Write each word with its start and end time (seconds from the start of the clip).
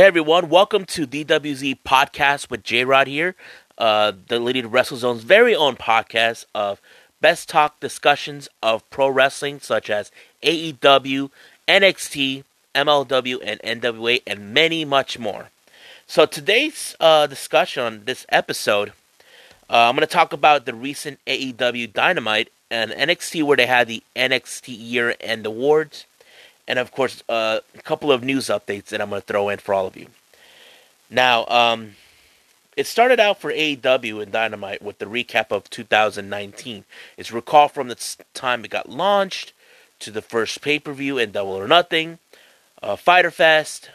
Hey 0.00 0.06
everyone, 0.06 0.48
welcome 0.48 0.86
to 0.86 1.06
DWZ 1.06 1.80
Podcast 1.84 2.48
with 2.48 2.62
J 2.62 2.86
Rod 2.86 3.06
here, 3.06 3.34
uh, 3.76 4.12
the 4.28 4.40
Lady 4.40 4.62
WrestleZone's 4.62 5.24
very 5.24 5.54
own 5.54 5.76
podcast 5.76 6.46
of 6.54 6.80
best 7.20 7.50
talk 7.50 7.78
discussions 7.80 8.48
of 8.62 8.88
pro 8.88 9.10
wrestling 9.10 9.60
such 9.60 9.90
as 9.90 10.10
AEW, 10.42 11.30
NXT, 11.68 12.44
MLW, 12.74 13.40
and 13.44 13.60
NWA, 13.60 14.22
and 14.26 14.54
many 14.54 14.86
much 14.86 15.18
more. 15.18 15.50
So 16.06 16.24
today's 16.24 16.96
uh, 16.98 17.26
discussion 17.26 17.82
on 17.82 18.04
this 18.06 18.24
episode, 18.30 18.94
uh, 19.68 19.90
I'm 19.90 19.96
going 19.96 20.00
to 20.00 20.06
talk 20.06 20.32
about 20.32 20.64
the 20.64 20.72
recent 20.72 21.20
AEW 21.26 21.92
Dynamite 21.92 22.48
and 22.70 22.90
NXT 22.90 23.42
where 23.42 23.58
they 23.58 23.66
had 23.66 23.86
the 23.86 24.02
NXT 24.16 24.74
Year 24.78 25.14
End 25.20 25.44
Awards 25.44 26.06
and 26.68 26.78
of 26.78 26.92
course 26.92 27.22
uh, 27.28 27.60
a 27.74 27.82
couple 27.82 28.12
of 28.12 28.22
news 28.22 28.46
updates 28.46 28.86
that 28.86 29.00
I'm 29.00 29.10
going 29.10 29.22
to 29.22 29.26
throw 29.26 29.48
in 29.48 29.58
for 29.58 29.74
all 29.74 29.86
of 29.86 29.96
you. 29.96 30.06
Now, 31.10 31.46
um, 31.46 31.96
it 32.76 32.86
started 32.86 33.18
out 33.18 33.40
for 33.40 33.52
AEW 33.52 34.22
and 34.22 34.32
Dynamite 34.32 34.80
with 34.80 34.98
the 34.98 35.06
recap 35.06 35.50
of 35.50 35.68
2019. 35.70 36.84
It's 37.16 37.32
recall 37.32 37.68
from 37.68 37.88
the 37.88 38.16
time 38.32 38.64
it 38.64 38.70
got 38.70 38.88
launched 38.88 39.52
to 39.98 40.10
the 40.10 40.22
first 40.22 40.62
pay 40.62 40.78
per 40.78 40.92
view 40.92 41.18
and 41.18 41.32
Double 41.32 41.52
or 41.52 41.66
Nothing, 41.66 42.18
uh, 42.82 42.96
Fyter 42.96 43.30
Fest, 43.30 43.90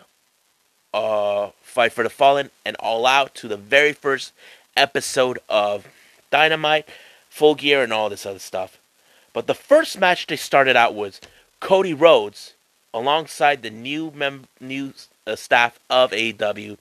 uh, 0.93 1.49
Fight 1.61 1.93
for 1.93 2.03
the 2.03 2.09
Fallen, 2.09 2.51
and 2.65 2.75
All 2.77 3.05
Out 3.05 3.33
to 3.35 3.47
the 3.47 3.57
very 3.57 3.93
first 3.93 4.33
episode 4.75 5.39
of 5.49 5.87
Dynamite, 6.29 6.87
Full 7.29 7.55
Gear, 7.55 7.81
and 7.81 7.93
all 7.93 8.09
this 8.09 8.25
other 8.25 8.39
stuff. 8.39 8.77
But 9.33 9.47
the 9.47 9.53
first 9.53 9.97
match 9.97 10.27
they 10.27 10.35
started 10.35 10.75
out 10.75 10.93
was 10.95 11.21
Cody 11.59 11.93
Rhodes 11.93 12.54
alongside 12.95 13.61
the 13.61 13.69
new 13.69 14.09
mem- 14.15 14.47
new 14.59 14.93
uh, 15.27 15.35
staff 15.35 15.77
of 15.89 16.11
AEW, 16.11 16.77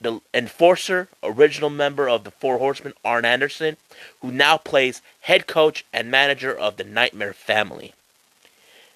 the 0.00 0.20
enforcer, 0.34 1.08
original 1.22 1.70
member 1.70 2.08
of 2.08 2.24
the 2.24 2.32
Four 2.32 2.58
Horsemen, 2.58 2.94
Arn 3.04 3.24
Anderson, 3.24 3.76
who 4.20 4.32
now 4.32 4.56
plays 4.58 5.00
head 5.22 5.46
coach 5.46 5.84
and 5.92 6.10
manager 6.10 6.52
of 6.52 6.76
the 6.76 6.84
Nightmare 6.84 7.32
Family. 7.32 7.94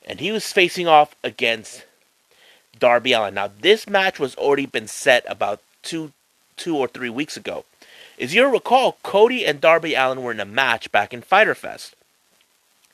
And 0.05 0.20
he 0.20 0.32
was 0.32 0.52
facing 0.52 0.88
off 0.88 1.14
against 1.22 1.84
Darby 2.78 3.12
Allin. 3.12 3.34
Now, 3.34 3.48
this 3.60 3.88
match 3.88 4.18
was 4.18 4.34
already 4.34 4.66
been 4.66 4.88
set 4.88 5.24
about 5.28 5.62
two, 5.82 6.12
two 6.56 6.77
or 6.77 6.88
three 6.88 7.10
weeks 7.10 7.36
ago. 7.36 7.64
As 8.18 8.34
you 8.34 8.46
recall, 8.46 8.98
Cody 9.02 9.46
and 9.46 9.60
Darby 9.60 9.94
Allin 9.94 10.22
were 10.22 10.32
in 10.32 10.40
a 10.40 10.44
match 10.44 10.90
back 10.90 11.14
in 11.14 11.22
Fyter 11.22 11.55
Fest. 11.55 11.94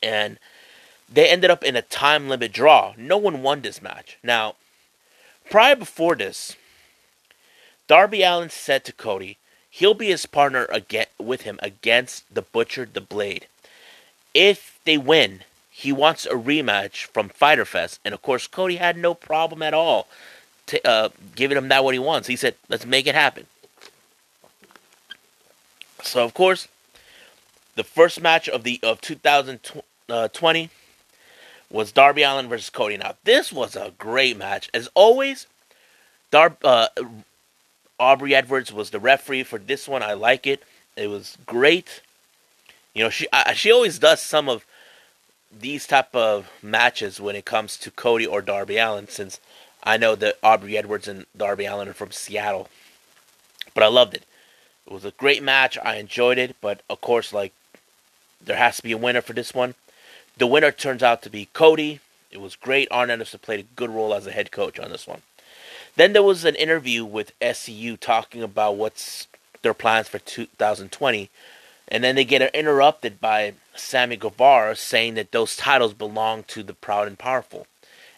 And 0.03 0.39
they 1.11 1.29
ended 1.29 1.51
up 1.51 1.65
in 1.65 1.77
a 1.77 1.83
time 1.83 2.29
limit 2.29 2.53
draw. 2.53 2.95
No 2.97 3.17
one 3.17 3.43
won 3.43 3.63
this 3.63 3.83
match. 3.83 4.19
Now, 4.23 4.55
prior 5.51 5.77
before 5.77 6.15
this, 6.15 6.57
Darby 7.89 8.23
Allin 8.23 8.51
said 8.51 8.85
to 8.85 8.93
Cody, 8.93 9.37
he'll 9.69 9.95
be 9.95 10.07
his 10.07 10.27
partner 10.27 10.67
again 10.71 11.07
with 11.19 11.43
him 11.43 11.59
against 11.63 12.33
the 12.33 12.43
Butcher, 12.43 12.89
the 12.91 13.01
Blade. 13.01 13.47
If 14.33 14.79
they 14.85 14.97
win, 14.97 15.41
he 15.71 15.93
wants 15.93 16.27
a 16.27 16.35
rematch 16.35 17.07
from 17.07 17.29
Fyter 17.29 17.65
Fest, 17.65 17.99
and 18.05 18.15
of 18.15 18.23
course, 18.23 18.47
Cody 18.47 18.77
had 18.77 18.97
no 18.97 19.15
problem 19.15 19.63
at 19.63 19.75
all 19.75 20.07
uh, 20.85 21.09
giving 21.35 21.57
him 21.57 21.69
that 21.69 21.85
what 21.85 21.95
he 21.95 21.99
wants. 21.99 22.29
He 22.29 22.37
said, 22.37 22.55
"Let's 22.69 22.87
make 22.87 23.07
it 23.07 23.15
happen." 23.15 23.47
So, 26.03 26.25
of 26.25 26.35
course, 26.35 26.69
the 27.75 27.85
first 27.85 28.21
match 28.21 28.49
of 28.49 28.63
the 28.63 28.81
of 28.83 29.01
2020 29.01 30.71
was 31.71 31.93
Darby 31.93 32.23
Allin 32.23 32.49
versus 32.49 32.71
Cody. 32.71 32.97
Now, 32.97 33.15
this 33.25 33.53
was 33.53 33.77
a 33.77 33.93
great 33.99 34.37
match. 34.37 34.69
As 34.75 34.89
always, 34.95 35.47
Dar- 36.31 36.57
uh, 36.65 36.89
Aubrey 37.99 38.35
Edwards 38.35 38.73
was 38.73 38.91
the 38.91 38.99
referee 38.99 39.45
for 39.45 39.59
this 39.59 39.87
one. 39.87 40.03
I 40.03 40.15
like 40.15 40.47
it. 40.47 40.63
It 40.97 41.09
was 41.09 41.39
great. 41.47 42.03
You 42.95 43.05
know, 43.05 43.11
she 43.11 43.29
uh, 43.33 43.53
she 43.53 43.71
always 43.71 43.99
does 43.99 44.21
some 44.21 44.49
of 44.49 44.67
these 45.53 45.87
type 45.87 46.15
of 46.15 46.51
matches 46.63 47.21
when 47.21 47.37
it 47.37 47.45
comes 47.45 47.77
to 47.79 47.91
Cody 47.91 48.27
or 48.27 48.43
Darby 48.43 48.79
Allin, 48.79 49.09
since 49.09 49.41
I 49.83 49.97
know 49.97 50.15
that 50.17 50.39
Aubrey 50.43 50.77
Edwards 50.77 51.09
and 51.09 51.27
Darby 51.37 51.67
Allin 51.67 51.89
are 51.89 51.95
from 51.95 52.11
Seattle. 52.11 52.69
But 53.75 53.85
I 53.85 53.89
loved 53.89 54.15
it. 54.15 54.25
It 54.87 54.93
was 54.93 55.05
a 55.05 55.13
great 55.13 55.43
match. 55.43 55.79
I 55.83 55.97
enjoyed 55.97 56.39
it, 56.39 56.57
but 56.61 56.83
of 56.91 57.01
course, 57.01 57.33
like 57.33 57.53
there 58.41 58.57
has 58.57 58.77
to 58.79 58.83
be 58.83 58.93
a 58.93 58.99
winner 58.99 59.21
for 59.21 59.33
this 59.33 59.55
one. 59.55 59.75
The 60.41 60.47
winner 60.47 60.73
turns 60.73 61.03
out 61.03 61.21
to 61.23 61.29
be 61.29 61.51
Cody. 61.53 62.01
It 62.31 62.41
was 62.41 62.57
great. 62.57 62.89
Arn 62.91 63.11
Anderson 63.11 63.41
played 63.41 63.61
a 63.61 63.75
good 63.77 63.91
role 63.91 64.15
as 64.15 64.27
a 64.27 64.33
head 64.33 64.51
coach 64.51 64.81
on 64.81 64.91
this 64.91 65.07
one. 65.07 65.21
Then 65.97 66.15
there 66.15 66.23
was 66.23 66.47
an 66.47 66.55
interview 66.55 67.05
with 67.05 67.39
SCU 67.41 68.01
talking 68.01 68.43
about 68.43 68.77
what's 68.77 69.29
their 69.61 69.75
plans 69.75 70.09
for 70.09 70.19
2020. 70.19 71.29
And 71.89 72.03
then 72.03 72.15
they 72.15 72.25
get 72.25 72.55
interrupted 72.55 73.21
by 73.21 73.53
Sammy 73.75 74.17
Guevara 74.17 74.77
saying 74.77 75.13
that 75.17 75.33
those 75.33 75.59
titles 75.59 75.93
belong 75.93 76.45
to 76.45 76.63
the 76.63 76.73
proud 76.73 77.07
and 77.07 77.19
powerful. 77.19 77.67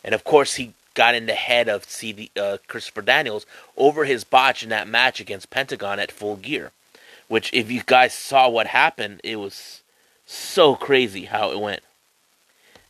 And 0.05 0.15
of 0.15 0.23
course, 0.23 0.55
he 0.55 0.75
got 0.95 1.17
in 1.17 1.27
the 1.27 1.35
head 1.35 1.69
of 1.69 1.91
CD, 1.91 2.31
uh, 2.41 2.59
Christopher 2.69 3.03
Daniels 3.03 3.47
over 3.77 4.05
his 4.05 4.23
botch 4.23 4.63
in 4.63 4.69
that 4.69 4.87
match 4.87 5.19
against 5.19 5.51
Pentagon 5.51 5.99
at 5.99 6.13
Full 6.13 6.37
Gear. 6.37 6.71
Which, 7.27 7.53
if 7.53 7.69
you 7.69 7.83
guys 7.85 8.15
saw 8.15 8.49
what 8.49 8.69
happened, 8.69 9.21
it 9.25 9.41
was 9.41 9.83
so 10.25 10.77
crazy 10.77 11.25
how 11.25 11.51
it 11.51 11.59
went. 11.59 11.83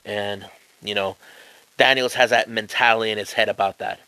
And, 0.05 0.47
you 0.83 0.95
know, 0.95 1.17
Daniels 1.77 2.15
has 2.15 2.31
that 2.31 2.49
mentality 2.49 3.11
in 3.11 3.19
his 3.19 3.33
head 3.33 3.49
about 3.49 3.79
that. 3.79 4.01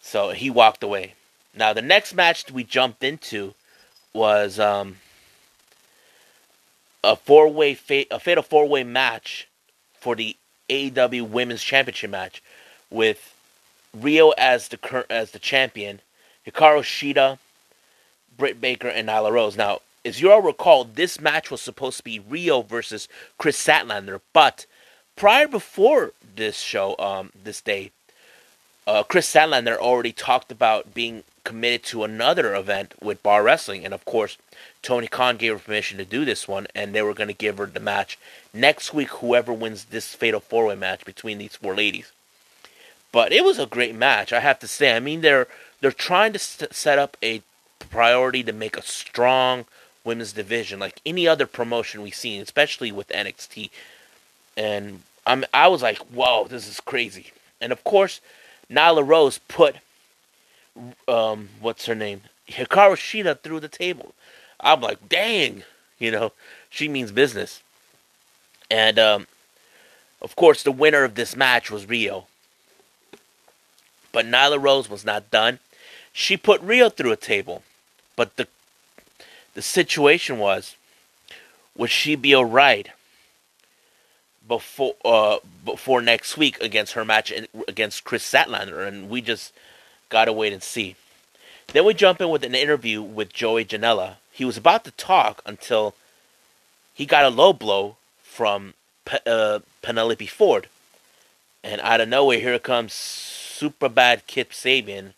So 0.00 0.30
he 0.30 0.50
walked 0.50 0.82
away. 0.82 1.14
Now, 1.54 1.72
the 1.72 1.82
next 1.82 2.14
match 2.14 2.50
we 2.50 2.64
jumped 2.64 3.02
into 3.02 3.54
was 4.12 4.58
um, 4.58 4.96
a 7.02 7.16
four 7.16 7.48
way, 7.48 7.74
fa- 7.74 8.06
a 8.10 8.18
fatal 8.18 8.42
four 8.42 8.68
way 8.68 8.84
match 8.84 9.48
for 9.98 10.14
the 10.14 10.36
AEW 10.68 11.28
Women's 11.28 11.62
Championship 11.62 12.10
match 12.10 12.42
with 12.90 13.34
Riho 13.96 14.32
as 14.38 14.68
the 14.68 14.76
cur- 14.76 15.06
as 15.10 15.30
the 15.32 15.38
champion, 15.38 16.00
Hikaru 16.46 16.82
Shida, 16.82 17.38
Britt 18.36 18.60
Baker, 18.60 18.88
and 18.88 19.08
Nyla 19.08 19.32
Rose. 19.32 19.56
Now, 19.56 19.80
as 20.04 20.20
you 20.20 20.30
all 20.30 20.42
recall, 20.42 20.84
this 20.84 21.20
match 21.20 21.50
was 21.50 21.60
supposed 21.60 21.98
to 21.98 22.04
be 22.04 22.20
Riho 22.20 22.66
versus 22.66 23.08
Kris 23.38 23.62
Statlander, 23.62 24.20
but 24.32 24.66
prior 25.18 25.48
before 25.48 26.12
this 26.36 26.58
show, 26.58 26.96
um, 26.98 27.32
this 27.42 27.60
day, 27.60 27.90
uh, 28.86 29.02
Kris 29.02 29.34
Statlander 29.34 29.76
already 29.76 30.12
talked 30.12 30.52
about 30.52 30.94
being 30.94 31.24
committed 31.42 31.82
to 31.82 32.04
another 32.04 32.54
event 32.54 32.94
with 33.02 33.22
Bar 33.22 33.42
Wrestling, 33.42 33.84
and 33.84 33.92
of 33.92 34.04
course, 34.04 34.38
Tony 34.80 35.08
Khan 35.08 35.36
gave 35.36 35.52
her 35.52 35.58
permission 35.58 35.98
to 35.98 36.04
do 36.04 36.24
this 36.24 36.46
one, 36.46 36.68
and 36.74 36.94
they 36.94 37.02
were 37.02 37.14
going 37.14 37.28
to 37.28 37.34
give 37.34 37.58
her 37.58 37.66
the 37.66 37.80
match 37.80 38.16
next 38.54 38.94
week. 38.94 39.08
Whoever 39.08 39.52
wins 39.52 39.86
this 39.86 40.14
fatal 40.14 40.40
four 40.40 40.66
way 40.66 40.76
match 40.76 41.04
between 41.04 41.38
these 41.38 41.56
four 41.56 41.74
ladies, 41.74 42.12
but 43.10 43.32
it 43.32 43.44
was 43.44 43.58
a 43.58 43.66
great 43.66 43.96
match, 43.96 44.32
I 44.32 44.40
have 44.40 44.60
to 44.60 44.68
say. 44.68 44.94
I 44.94 45.00
mean, 45.00 45.20
they're 45.20 45.48
they're 45.80 45.90
trying 45.90 46.32
to 46.32 46.38
st- 46.38 46.74
set 46.74 46.98
up 46.98 47.16
a 47.22 47.42
priority 47.90 48.44
to 48.44 48.52
make 48.52 48.76
a 48.76 48.82
strong 48.82 49.64
women's 50.04 50.32
division, 50.32 50.78
like 50.78 51.00
any 51.04 51.26
other 51.26 51.46
promotion 51.46 52.02
we've 52.02 52.14
seen, 52.14 52.40
especially 52.40 52.92
with 52.92 53.08
NXT. 53.08 53.70
And 54.56 55.02
I'm 55.28 55.44
I 55.52 55.68
was 55.68 55.82
like, 55.82 55.98
whoa, 55.98 56.46
this 56.48 56.66
is 56.66 56.80
crazy. 56.80 57.32
And 57.60 57.70
of 57.70 57.84
course, 57.84 58.20
Nyla 58.70 59.06
Rose 59.06 59.38
put 59.46 59.76
um 61.06 61.50
what's 61.60 61.86
her 61.86 61.94
name? 61.94 62.22
Hikaru 62.48 62.96
Shida 62.96 63.38
through 63.40 63.60
the 63.60 63.68
table. 63.68 64.14
I'm 64.58 64.80
like, 64.80 65.08
dang, 65.08 65.64
you 65.98 66.10
know, 66.10 66.32
she 66.70 66.88
means 66.88 67.12
business. 67.12 67.62
And 68.70 68.98
um 68.98 69.26
of 70.22 70.34
course 70.34 70.62
the 70.62 70.72
winner 70.72 71.04
of 71.04 71.14
this 71.14 71.36
match 71.36 71.70
was 71.70 71.84
Riho. 71.84 72.24
But 74.10 74.24
Nyla 74.24 74.60
Rose 74.60 74.88
was 74.88 75.04
not 75.04 75.30
done. 75.30 75.58
She 76.10 76.38
put 76.38 76.66
Riho 76.66 76.92
through 76.92 77.12
a 77.12 77.16
table. 77.16 77.62
But 78.16 78.36
the 78.36 78.48
the 79.52 79.62
situation 79.62 80.38
was 80.38 80.74
would 81.76 81.90
she 81.90 82.16
be 82.16 82.34
alright 82.34 82.88
before 84.48 84.94
uh, 85.04 85.38
before 85.64 86.00
next 86.00 86.36
week 86.36 86.60
against 86.60 86.94
her 86.94 87.04
match 87.04 87.32
against 87.68 88.04
Kris 88.04 88.24
Statlander, 88.24 88.86
and 88.86 89.08
we 89.08 89.20
just 89.20 89.52
gotta 90.08 90.32
wait 90.32 90.52
and 90.52 90.62
see. 90.62 90.96
Then 91.68 91.84
we 91.84 91.94
jump 91.94 92.20
in 92.20 92.30
with 92.30 92.44
an 92.44 92.54
interview 92.54 93.02
with 93.02 93.32
Joey 93.32 93.64
Janela. 93.64 94.16
He 94.32 94.44
was 94.44 94.56
about 94.56 94.84
to 94.84 94.90
talk 94.92 95.42
until 95.44 95.94
he 96.94 97.04
got 97.04 97.24
a 97.24 97.28
low 97.28 97.52
blow 97.52 97.96
from 98.22 98.74
uh, 99.26 99.60
Penelope 99.82 100.26
Ford, 100.26 100.68
and 101.62 101.80
out 101.82 102.00
of 102.00 102.08
nowhere, 102.08 102.40
here 102.40 102.58
comes 102.58 102.94
super 102.94 103.88
bad 103.88 104.26
Kip 104.26 104.52
Sabian, 104.52 105.12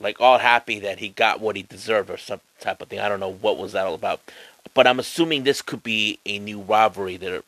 like 0.00 0.20
all 0.20 0.38
happy 0.38 0.78
that 0.80 0.98
he 0.98 1.08
got 1.08 1.40
what 1.40 1.56
he 1.56 1.62
deserved 1.62 2.08
or 2.08 2.16
some 2.16 2.40
type 2.60 2.80
of 2.80 2.88
thing. 2.88 3.00
I 3.00 3.08
don't 3.08 3.20
know 3.20 3.32
what 3.32 3.58
was 3.58 3.72
that 3.72 3.86
all 3.86 3.94
about, 3.94 4.20
but 4.72 4.86
I'm 4.86 4.98
assuming 4.98 5.42
this 5.42 5.60
could 5.60 5.82
be 5.82 6.18
a 6.24 6.38
new 6.38 6.60
rivalry 6.60 7.16
that 7.18 7.44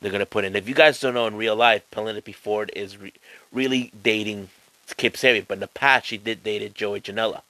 they're 0.00 0.12
gonna 0.12 0.26
put 0.26 0.44
in. 0.44 0.56
If 0.56 0.68
you 0.68 0.74
guys 0.74 1.00
don't 1.00 1.14
know 1.14 1.26
in 1.26 1.36
real 1.36 1.56
life, 1.56 1.88
Penelope 1.90 2.32
Ford 2.32 2.70
is 2.76 2.96
re- 2.96 3.12
really 3.52 3.90
dating 4.02 4.48
Kip 4.96 5.14
Sabian, 5.14 5.46
but 5.46 5.54
in 5.54 5.60
the 5.60 5.66
past 5.66 6.06
she 6.06 6.16
did 6.16 6.44
dated 6.44 6.74
Joey 6.74 7.00
Janela. 7.00 7.42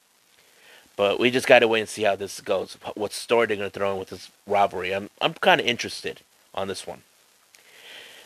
But 0.97 1.21
we 1.21 1.31
just 1.31 1.47
got 1.47 1.59
to 1.59 1.69
wait 1.69 1.81
and 1.81 1.89
see 1.89 2.05
how 2.05 2.17
this 2.17 2.41
goes. 2.41 2.79
What 2.95 3.13
story 3.13 3.47
they're 3.47 3.57
going 3.59 3.71
to 3.71 3.79
throw 3.79 3.93
in 3.93 3.99
with 3.99 4.09
this 4.09 4.31
rivalry. 4.47 4.95
I'm 4.95 5.11
I'm 5.21 5.35
kind 5.35 5.61
of 5.61 5.67
interested 5.67 6.23
on 6.55 6.69
this 6.69 6.87
one. 6.87 7.03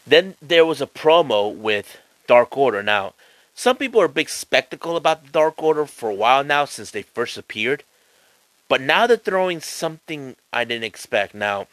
Then 0.07 0.37
there 0.41 0.65
was 0.65 0.81
a 0.81 0.87
promo 0.87 1.55
with 1.55 1.99
Dark 2.27 2.57
Order. 2.57 2.83
Now, 2.83 3.15
some 3.55 3.77
people 3.77 4.01
are 4.01 4.09
big 4.09 4.29
spectacle 4.29 4.97
about 4.97 5.25
the 5.25 5.33
Dark 5.33 5.63
Order 5.63 5.85
for 5.85 6.11
a 6.11 6.15
while 6.15 6.45
now 6.45 6.65
since 6.65 6.91
they 6.91 7.03
first 7.03 7.37
appeared. 7.37 7.83
But 8.69 8.81
now 8.81 9.07
they're 9.07 9.17
throwing 9.17 9.61
something 9.61 10.37
I 10.53 10.65
didn't 10.65 10.85
expect. 10.85 11.35
Now, 11.35 11.67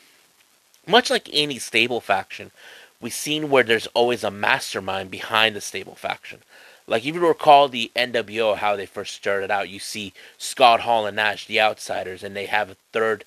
much 0.88 1.10
like 1.10 1.30
any 1.32 1.60
stable 1.60 2.02
faction, 2.02 2.52
we've 3.02 3.14
seen 3.14 3.50
where 3.50 3.64
there's 3.64 3.88
always 3.88 4.24
a 4.24 4.32
mastermind 4.32 5.12
behind 5.12 5.56
the 5.56 5.62
stable 5.62 5.96
faction. 5.96 6.40
Like 6.88 7.06
if 7.06 7.14
you 7.14 7.28
recall 7.28 7.68
the 7.68 7.92
NWO, 7.96 8.56
how 8.56 8.76
they 8.76 8.86
first 8.86 9.14
started 9.14 9.52
out, 9.52 9.70
you 9.70 9.80
see 9.80 10.14
Scott 10.38 10.82
Hall 10.82 11.06
and 11.06 11.18
Nash, 11.18 11.46
the 11.46 11.60
outsiders, 11.60 12.24
and 12.24 12.36
they 12.36 12.46
have 12.46 12.70
a 12.70 12.78
third 12.94 13.26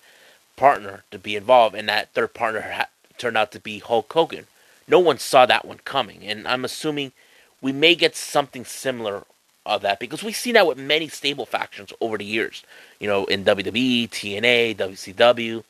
partner 0.57 1.05
to 1.11 1.19
be 1.19 1.37
involved, 1.37 1.75
and 1.75 1.89
that 1.89 2.13
third 2.13 2.33
partner 2.35 2.61
ha- 2.63 2.89
turned 3.19 3.37
out 3.37 3.53
to 3.53 3.61
be 3.61 3.79
Hulk 3.79 4.11
Hogan. 4.13 4.47
No 4.89 4.99
one 4.99 5.19
saw 5.19 5.45
that 5.47 5.65
one 5.65 5.81
coming, 5.85 6.25
and 6.25 6.49
I'm 6.49 6.65
assuming 6.65 7.13
we 7.61 7.73
may 7.73 7.95
get 7.95 8.17
something 8.17 8.65
similar 8.65 9.25
of 9.67 9.83
that 9.83 10.01
because 10.01 10.23
we've 10.23 10.35
seen 10.35 10.55
that 10.55 10.67
with 10.67 10.79
many 10.79 11.09
stable 11.09 11.47
factions 11.47 11.93
over 12.01 12.17
the 12.17 12.25
years. 12.25 12.65
You 12.99 13.09
know, 13.09 13.27
in 13.27 13.45
WWE, 13.45 14.09
TNA, 14.09 14.77
WCW, 14.77 15.65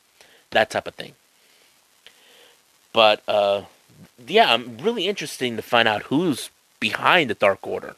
that 0.52 0.70
type 0.70 0.86
of 0.86 0.94
thing. 0.94 1.14
But 2.92 3.22
uh, 3.28 3.62
yeah, 4.26 4.52
I'm 4.52 4.78
really 4.78 5.06
interested 5.06 5.56
to 5.56 5.62
find 5.62 5.88
out 5.88 6.04
who's 6.04 6.50
behind 6.78 7.30
the 7.30 7.34
Dark 7.34 7.66
Order. 7.66 7.96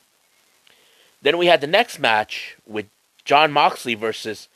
Then 1.23 1.39
we 1.39 1.47
had 1.47 1.61
the 1.61 1.67
next 1.67 1.99
match 1.99 2.57
with 2.67 2.87
Jon 3.25 3.53
Moxley 3.53 3.95
versus 3.95 4.49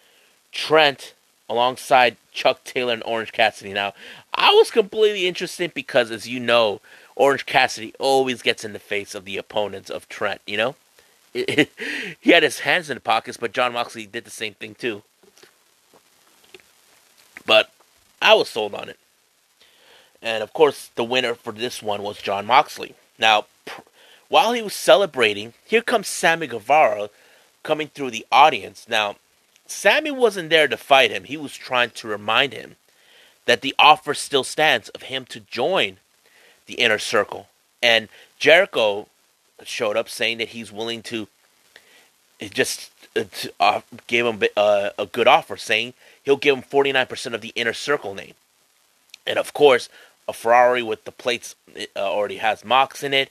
Trent 0.52 1.14
alongside 1.48 2.16
Chuck 2.32 2.64
Taylor 2.64 2.92
and 2.92 3.04
Orange 3.04 3.32
Cassidy. 3.32 3.72
Now, 3.72 3.94
I 4.34 4.50
was 4.52 4.70
completely 4.70 5.28
interested 5.28 5.72
because, 5.74 6.10
as 6.10 6.28
you 6.28 6.40
know, 6.40 6.80
Orange 7.14 7.46
Cassidy 7.46 7.94
always 8.00 8.42
gets 8.42 8.64
in 8.64 8.72
the 8.72 8.80
face 8.80 9.14
of 9.14 9.24
the 9.24 9.36
opponents 9.36 9.90
of 9.90 10.08
Trent, 10.08 10.40
you 10.46 10.56
know? 10.56 10.74
he 11.32 12.30
had 12.30 12.42
his 12.42 12.60
hands 12.60 12.90
in 12.90 12.96
the 12.96 13.00
pockets, 13.00 13.36
but 13.36 13.52
Jon 13.52 13.72
Moxley 13.72 14.06
did 14.06 14.24
the 14.24 14.30
same 14.30 14.54
thing 14.54 14.74
too. 14.74 15.02
But 17.44 17.70
I 18.20 18.34
was 18.34 18.48
sold 18.48 18.74
on 18.74 18.88
it. 18.88 18.98
And 20.26 20.42
of 20.42 20.52
course, 20.52 20.90
the 20.96 21.04
winner 21.04 21.36
for 21.36 21.52
this 21.52 21.80
one 21.80 22.02
was 22.02 22.20
Jon 22.20 22.46
Moxley. 22.46 22.96
Now, 23.16 23.46
while 24.28 24.54
he 24.54 24.60
was 24.60 24.74
celebrating, 24.74 25.54
here 25.64 25.82
comes 25.82 26.08
Sammy 26.08 26.48
Guevara 26.48 27.10
coming 27.62 27.86
through 27.86 28.10
the 28.10 28.26
audience. 28.32 28.88
Now, 28.88 29.14
Sammy 29.68 30.10
wasn't 30.10 30.50
there 30.50 30.66
to 30.66 30.76
fight 30.76 31.12
him. 31.12 31.22
He 31.22 31.36
was 31.36 31.54
trying 31.56 31.90
to 31.90 32.08
remind 32.08 32.54
him 32.54 32.74
that 33.44 33.60
the 33.60 33.72
offer 33.78 34.14
still 34.14 34.42
stands 34.42 34.88
of 34.88 35.02
him 35.02 35.26
to 35.26 35.38
join 35.38 35.98
the 36.66 36.74
inner 36.74 36.98
circle. 36.98 37.46
And 37.80 38.08
Jericho 38.40 39.06
showed 39.62 39.96
up 39.96 40.08
saying 40.08 40.38
that 40.38 40.48
he's 40.48 40.72
willing 40.72 41.02
to 41.04 41.28
just 42.40 42.90
uh, 43.14 43.22
to, 43.30 43.52
uh, 43.60 43.80
gave 44.08 44.26
him 44.26 44.42
uh, 44.56 44.90
a 44.98 45.06
good 45.06 45.28
offer, 45.28 45.56
saying 45.56 45.94
he'll 46.24 46.36
give 46.36 46.56
him 46.56 46.64
49% 46.64 47.32
of 47.32 47.42
the 47.42 47.52
inner 47.54 47.72
circle 47.72 48.12
name. 48.12 48.34
And 49.24 49.38
of 49.38 49.52
course, 49.52 49.88
a 50.28 50.32
Ferrari 50.32 50.82
with 50.82 51.04
the 51.04 51.12
plates 51.12 51.54
uh, 51.76 52.00
already 52.00 52.36
has 52.36 52.64
Mox 52.64 53.02
in 53.02 53.14
it. 53.14 53.30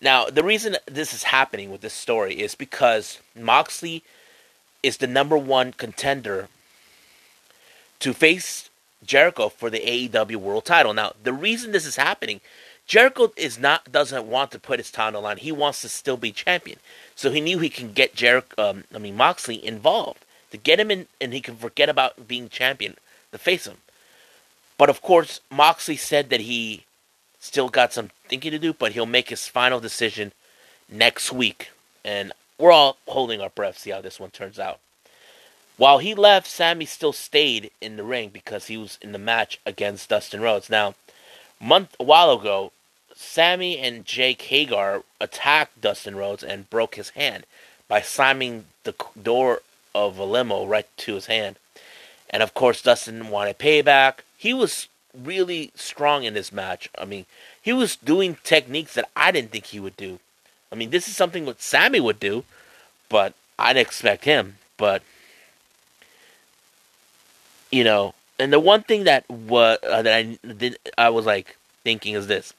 Now, 0.00 0.26
the 0.26 0.42
reason 0.42 0.76
this 0.86 1.14
is 1.14 1.24
happening 1.24 1.70
with 1.70 1.80
this 1.80 1.94
story 1.94 2.34
is 2.34 2.54
because 2.54 3.20
Moxley 3.38 4.02
is 4.82 4.96
the 4.96 5.06
number 5.06 5.38
one 5.38 5.72
contender 5.72 6.48
to 8.00 8.12
face 8.12 8.68
Jericho 9.04 9.48
for 9.48 9.70
the 9.70 9.78
AEW 9.78 10.36
World 10.36 10.64
Title. 10.64 10.92
Now, 10.92 11.12
the 11.22 11.32
reason 11.32 11.70
this 11.70 11.86
is 11.86 11.96
happening, 11.96 12.40
Jericho 12.86 13.32
is 13.36 13.58
not 13.58 13.92
doesn't 13.92 14.26
want 14.26 14.50
to 14.50 14.58
put 14.58 14.80
his 14.80 14.90
title 14.90 15.24
on. 15.24 15.36
He 15.36 15.52
wants 15.52 15.82
to 15.82 15.88
still 15.88 16.16
be 16.16 16.32
champion. 16.32 16.78
So 17.14 17.30
he 17.30 17.40
knew 17.40 17.58
he 17.58 17.68
can 17.68 17.92
get 17.92 18.14
Jericho, 18.14 18.70
um, 18.70 18.84
I 18.94 18.98
mean 18.98 19.16
Moxley 19.16 19.64
involved 19.64 20.24
to 20.50 20.56
get 20.56 20.80
him 20.80 20.90
in, 20.90 21.06
and 21.20 21.32
he 21.32 21.40
can 21.40 21.56
forget 21.56 21.88
about 21.88 22.26
being 22.28 22.48
champion 22.48 22.96
to 23.30 23.38
face 23.38 23.66
him. 23.66 23.78
But 24.82 24.90
of 24.90 25.00
course, 25.00 25.38
Moxley 25.48 25.96
said 25.96 26.28
that 26.30 26.40
he 26.40 26.82
still 27.38 27.68
got 27.68 27.92
some 27.92 28.10
thinking 28.26 28.50
to 28.50 28.58
do, 28.58 28.72
but 28.72 28.90
he'll 28.90 29.06
make 29.06 29.28
his 29.28 29.46
final 29.46 29.78
decision 29.78 30.32
next 30.88 31.30
week. 31.30 31.70
And 32.04 32.32
we're 32.58 32.72
all 32.72 32.96
holding 33.06 33.40
our 33.40 33.50
breath, 33.50 33.78
see 33.78 33.90
how 33.90 34.00
this 34.00 34.18
one 34.18 34.32
turns 34.32 34.58
out. 34.58 34.80
While 35.76 35.98
he 35.98 36.16
left, 36.16 36.48
Sammy 36.48 36.84
still 36.84 37.12
stayed 37.12 37.70
in 37.80 37.94
the 37.94 38.02
ring 38.02 38.30
because 38.30 38.66
he 38.66 38.76
was 38.76 38.98
in 39.00 39.12
the 39.12 39.20
match 39.20 39.60
against 39.64 40.08
Dustin 40.08 40.40
Rhodes. 40.40 40.68
Now, 40.68 40.96
month 41.60 41.94
a 42.00 42.02
while 42.02 42.32
ago, 42.32 42.72
Sammy 43.14 43.78
and 43.78 44.04
Jake 44.04 44.42
Hager 44.42 45.04
attacked 45.20 45.80
Dustin 45.80 46.16
Rhodes 46.16 46.42
and 46.42 46.68
broke 46.70 46.96
his 46.96 47.10
hand 47.10 47.46
by 47.86 48.00
slamming 48.00 48.64
the 48.82 48.96
door 49.22 49.60
of 49.94 50.18
a 50.18 50.24
limo 50.24 50.66
right 50.66 50.88
to 50.96 51.14
his 51.14 51.26
hand. 51.26 51.54
And 52.28 52.42
of 52.42 52.52
course, 52.52 52.82
Dustin 52.82 53.30
wanted 53.30 53.60
payback. 53.60 54.22
He 54.42 54.52
was 54.52 54.88
really 55.16 55.70
strong 55.76 56.24
in 56.24 56.34
this 56.34 56.50
match. 56.50 56.90
I 56.98 57.04
mean, 57.04 57.26
he 57.62 57.72
was 57.72 57.94
doing 57.94 58.38
techniques 58.42 58.94
that 58.94 59.08
I 59.14 59.30
didn't 59.30 59.52
think 59.52 59.66
he 59.66 59.78
would 59.78 59.96
do. 59.96 60.18
I 60.72 60.74
mean, 60.74 60.90
this 60.90 61.06
is 61.06 61.14
something 61.14 61.44
that 61.44 61.62
Sammy 61.62 62.00
would 62.00 62.18
do, 62.18 62.42
but 63.08 63.34
I 63.56 63.72
didn't 63.72 63.86
expect 63.86 64.24
him. 64.24 64.56
But 64.76 65.04
you 67.70 67.84
know, 67.84 68.14
and 68.36 68.52
the 68.52 68.58
one 68.58 68.82
thing 68.82 69.04
that 69.04 69.30
was 69.30 69.78
uh, 69.88 70.02
that 70.02 70.12
I 70.12 70.22
did, 70.44 70.76
I 70.98 71.10
was 71.10 71.24
like 71.24 71.56
thinking 71.84 72.14
is 72.14 72.26
this: 72.26 72.52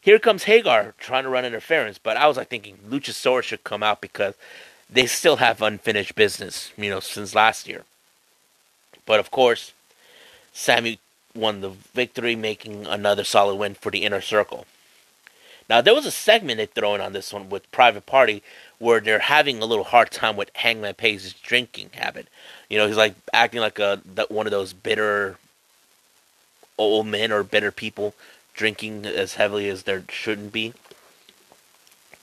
here 0.00 0.18
comes 0.18 0.44
Hager 0.44 0.94
trying 0.98 1.24
to 1.24 1.28
run 1.28 1.44
interference, 1.44 1.98
but 1.98 2.16
I 2.16 2.28
was 2.28 2.38
like 2.38 2.48
thinking 2.48 2.78
Luchasaurus 2.88 3.42
should 3.42 3.62
come 3.62 3.82
out 3.82 4.00
because 4.00 4.36
they 4.88 5.04
still 5.04 5.36
have 5.36 5.60
unfinished 5.60 6.14
business, 6.14 6.72
you 6.78 6.88
know, 6.88 7.00
since 7.00 7.34
last 7.34 7.68
year. 7.68 7.84
But 9.04 9.20
of 9.20 9.30
course, 9.30 9.74
Sammy 10.54 10.98
won 11.34 11.60
the 11.60 11.70
victory, 11.70 12.36
making 12.36 12.86
another 12.86 13.24
solid 13.24 13.56
win 13.56 13.74
for 13.74 13.90
the 13.90 14.04
inner 14.04 14.20
circle. 14.20 14.66
Now 15.68 15.80
there 15.80 15.94
was 15.94 16.04
a 16.04 16.10
segment 16.10 16.58
they 16.58 16.66
throw 16.66 16.96
in 16.96 17.00
on 17.00 17.12
this 17.12 17.32
one 17.32 17.48
with 17.48 17.70
Private 17.70 18.04
Party 18.04 18.42
where 18.78 18.98
they're 18.98 19.20
having 19.20 19.62
a 19.62 19.66
little 19.66 19.84
hard 19.84 20.10
time 20.10 20.36
with 20.36 20.50
Hangman 20.54 20.94
Page's 20.94 21.32
drinking 21.32 21.90
habit. 21.92 22.26
You 22.68 22.78
know, 22.78 22.88
he's 22.88 22.96
like 22.96 23.14
acting 23.32 23.60
like 23.60 23.78
a 23.78 24.00
one 24.28 24.46
of 24.46 24.50
those 24.50 24.72
bitter 24.72 25.38
old 26.76 27.06
men 27.06 27.30
or 27.30 27.44
bitter 27.44 27.70
people 27.70 28.14
drinking 28.54 29.06
as 29.06 29.34
heavily 29.34 29.68
as 29.68 29.84
there 29.84 30.02
shouldn't 30.08 30.52
be. 30.52 30.74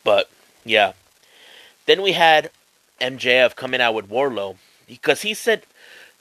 But 0.04 0.30
yeah. 0.66 0.94
Then 1.86 2.02
we 2.02 2.12
had 2.12 2.52
MJF 3.00 3.56
coming 3.56 3.80
out 3.80 3.94
with 3.94 4.10
Wardlow 4.10 4.58
because 4.88 5.22
he 5.22 5.34
said 5.34 5.64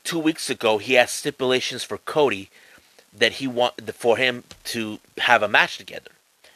two 0.05 0.19
weeks 0.21 0.49
ago 0.49 0.79
he 0.79 0.95
has 0.95 1.11
stipulations 1.11 1.83
for 1.83 1.99
Cody 1.99 2.51
that 3.17 3.33
he 3.33 3.47
want 3.47 3.93
for 3.95 4.17
him 4.17 4.45
to 4.65 4.99
have 5.19 5.43
a 5.43 5.49
match 5.49 5.79
together. 5.79 6.11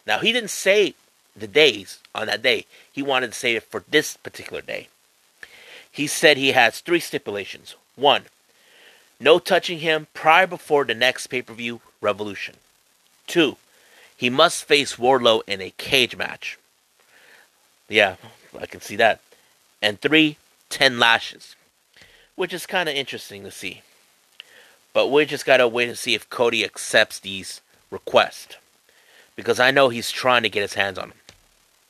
Now 0.07 0.19
he 0.19 0.33
didn't 0.33 0.51
say 0.51 0.95
the 1.37 1.47
days 1.47 1.99
on 2.15 2.27
that 2.27 2.43
day. 2.43 2.67
He 2.93 3.03
wanted 3.03 3.29
to 3.29 3.39
say 3.39 3.55
it 3.55 3.63
for 3.63 3.85
this 3.89 4.17
particular 4.17 4.61
day. 4.61 4.89
He 5.91 6.07
said 6.07 6.37
he 6.37 6.53
has 6.53 6.81
three 6.81 7.01
stipulations. 7.01 7.75
One, 7.97 8.25
no 9.19 9.39
touching 9.39 9.81
him 9.81 10.07
prior 10.15 10.47
before 10.47 10.85
the 10.85 10.95
next 10.95 11.27
pay-per-view 11.29 11.81
Revolution. 12.01 12.57
Two, 13.27 13.57
he 14.17 14.31
must 14.31 14.65
face 14.65 14.97
Wardlow 14.97 15.43
in 15.47 15.61
a 15.61 15.73
cage 15.77 16.17
match. 16.17 16.59
Yeah, 17.89 18.17
I 18.59 18.67
can 18.67 18.81
see 18.81 18.97
that. 18.97 19.21
And 19.83 20.01
three, 20.01 20.37
ten 20.69 20.99
lashes, 20.99 21.57
which 22.37 22.55
is 22.55 22.67
kind 22.67 22.89
of 22.89 22.95
interesting 22.95 23.45
to 23.45 23.51
see. 23.51 23.83
But 24.93 25.09
we 25.09 25.25
just 25.25 25.47
gotta 25.47 25.69
wait 25.69 25.89
and 25.89 25.99
see 25.99 26.15
if 26.15 26.29
Cody 26.31 26.65
accepts 26.65 27.19
these 27.19 27.61
requests. 27.91 28.57
Because 29.37 29.61
I 29.61 29.71
know 29.71 29.89
he's 29.89 30.11
trying 30.11 30.43
to 30.43 30.49
get 30.49 30.63
his 30.63 30.75
hands 30.75 30.99
on 30.99 31.11
them. 31.11 31.19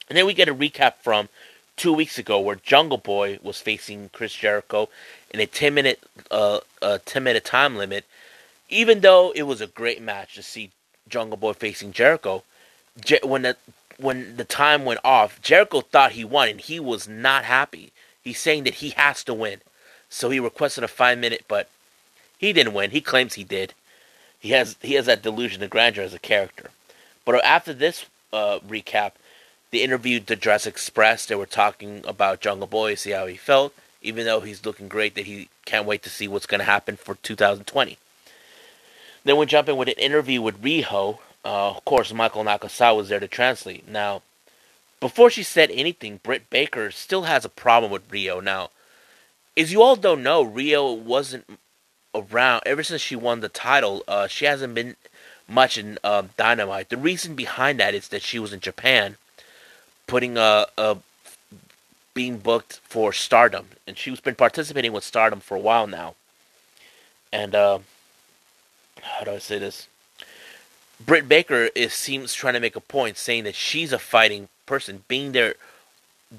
And 0.09 0.17
then 0.17 0.27
we 0.27 0.35
get 0.35 0.49
a 0.49 0.55
recap 0.55 0.95
from 1.01 1.29
two 1.77 1.93
weeks 1.93 2.19
ago 2.19 2.39
where 2.39 2.57
Jungle 2.57 2.99
Boy 2.99 3.39
was 3.43 3.61
facing 3.61 4.11
Chris 4.13 4.35
Jericho 4.35 4.89
in 5.31 5.41
a 5.41 5.47
10 5.47 5.73
minute, 5.73 6.03
uh, 6.31 6.61
uh, 6.83 6.99
10 7.05 7.25
minute 7.25 7.45
time 7.45 7.77
limit. 7.77 8.05
Even 8.69 9.01
though 9.01 9.33
it 9.35 9.45
was 9.45 9.61
a 9.61 9.67
great 9.67 10.03
match 10.03 10.35
to 10.35 10.43
see 10.43 10.71
Jungle 11.09 11.37
Boy 11.37 11.55
facing 11.55 11.93
Jericho, 11.93 12.45
when 13.23 13.43
the 13.43 13.57
when 13.99 14.37
the 14.37 14.45
time 14.45 14.85
went 14.85 15.01
off, 15.05 15.41
Jericho 15.43 15.81
thought 15.81 16.13
he 16.13 16.25
won 16.25 16.49
and 16.49 16.61
he 16.61 16.81
was 16.81 17.07
not 17.07 17.45
happy. 17.45 17.93
He's 18.23 18.41
saying 18.41 18.65
that 18.65 18.75
he 18.75 18.91
has 18.91 19.23
to 19.25 19.35
win. 19.35 19.61
So 20.09 20.31
he 20.31 20.41
requested 20.41 20.85
a 20.85 20.89
five 20.89 21.19
minute, 21.19 21.45
but 21.49 21.69
he 22.41 22.55
didn't 22.55 22.73
win. 22.73 22.91
He 22.91 23.03
claims 23.03 23.35
he 23.35 23.45
did. 23.45 23.75
He 24.39 24.51
has 24.51 24.77
he 24.81 24.95
has 24.95 25.05
that 25.05 25.23
delusion 25.23 25.63
of 25.63 25.69
grandeur 25.69 26.03
as 26.03 26.15
a 26.15 26.19
character. 26.19 26.71
But 27.27 27.45
after 27.45 27.75
this 27.75 28.07
uh, 28.33 28.61
recap, 28.67 29.13
They 29.71 29.83
interviewed 29.83 30.27
the 30.27 30.37
Jurassic 30.37 30.73
Express. 30.75 31.27
They 31.27 31.35
were 31.35 31.47
talking 31.47 32.03
about 32.07 32.41
Jungle 32.41 32.67
Boy, 32.67 32.95
see 32.95 33.11
how 33.11 33.27
he 33.27 33.37
felt, 33.37 33.73
even 34.03 34.25
though 34.25 34.41
he's 34.41 34.65
looking 34.65 34.89
great, 34.89 35.15
that 35.15 35.27
he 35.27 35.49
can't 35.65 35.87
wait 35.87 36.03
to 36.03 36.11
see 36.11 36.27
what's 36.27 36.47
going 36.47 36.61
to 36.61 36.65
happen 36.65 36.97
for 36.97 37.17
2020. 37.17 37.99
Then 39.23 39.37
we 39.37 39.47
jump 39.47 39.69
in 39.69 39.77
with 39.77 39.89
an 39.89 39.95
interview 39.95 40.41
with 40.43 40.63
Riho. 40.63 41.19
Uh, 41.45 41.71
of 41.71 41.85
course, 41.85 42.13
Michael 42.13 42.45
Nakazawa 42.45 42.97
was 42.97 43.09
there 43.11 43.21
to 43.21 43.29
translate. 43.29 43.87
Now, 43.87 44.23
before 44.99 45.31
she 45.31 45.43
said 45.43 45.71
anything, 45.71 46.21
Britt 46.23 46.51
Baker 46.51 46.91
still 46.91 47.23
has 47.25 47.45
a 47.45 47.51
problem 47.51 47.93
with 47.93 48.11
Riho. 48.11 48.43
Now, 48.43 48.71
as 49.57 49.73
you 49.73 49.83
all 49.83 49.97
don't 49.97 50.23
know, 50.23 50.45
Riho 50.45 50.99
wasn't 50.99 51.45
around 52.15 52.63
ever 52.67 52.83
since 52.83 53.01
she 53.01 53.17
won 53.17 53.41
the 53.41 53.49
title. 53.49 54.03
Uh, 54.09 54.27
she 54.27 54.45
hasn't 54.45 54.75
been 54.75 54.97
much 55.49 55.77
in 55.77 55.99
uh, 56.05 56.23
Dynamite. 56.37 56.89
The 56.89 56.97
reason 56.97 57.35
behind 57.35 57.81
that 57.81 57.95
is 57.95 58.09
that 58.09 58.23
she 58.23 58.39
was 58.39 58.53
in 58.53 58.61
Japan, 58.61 59.17
putting 60.07 60.37
a, 60.37 60.67
a 60.79 60.99
being 62.15 62.39
booked 62.39 62.81
for 62.85 63.13
Stardom, 63.13 63.69
and 63.87 63.97
she's 63.97 64.21
been 64.21 64.35
participating 64.35 64.93
with 64.93 65.05
Stardom 65.05 65.41
for 65.41 65.57
a 65.57 65.61
while 65.61 65.87
now. 65.87 66.15
And 67.33 67.55
uh, 67.55 67.79
how 69.03 69.25
do 69.25 69.33
I 69.33 69.39
say 69.39 69.59
this? 69.59 69.87
Britt 71.05 71.29
Baker 71.29 71.71
is 71.75 71.95
seems 71.95 72.35
trying 72.35 72.55
to 72.55 72.61
make 72.61 72.77
a 72.77 72.81
point, 72.81 73.17
saying 73.17 73.45
that 73.45 73.55
she's 73.55 73.93
a 73.93 73.99
fighting 73.99 74.49
person, 74.67 75.05
being 75.09 75.33
there, 75.33 75.55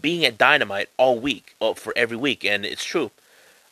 being 0.01 0.23
at 0.23 0.37
Dynamite 0.37 0.89
all 0.97 1.19
week, 1.19 1.55
well, 1.59 1.73
for 1.73 1.93
every 1.95 2.17
week, 2.17 2.45
and 2.45 2.65
it's 2.65 2.83
true. 2.83 3.11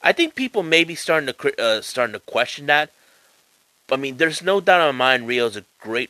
I 0.01 0.11
think 0.11 0.35
people 0.35 0.63
may 0.63 0.83
be 0.83 0.95
starting 0.95 1.31
to 1.33 1.61
uh, 1.61 1.81
starting 1.81 2.13
to 2.13 2.19
question 2.19 2.67
that. 2.67 2.91
I 3.91 3.95
mean, 3.95 4.17
there's 4.17 4.41
no 4.41 4.61
doubt 4.61 4.87
in 4.87 4.95
my 4.95 5.17
mind 5.17 5.27
Riho's 5.27 5.57
a 5.57 5.65
great 5.81 6.09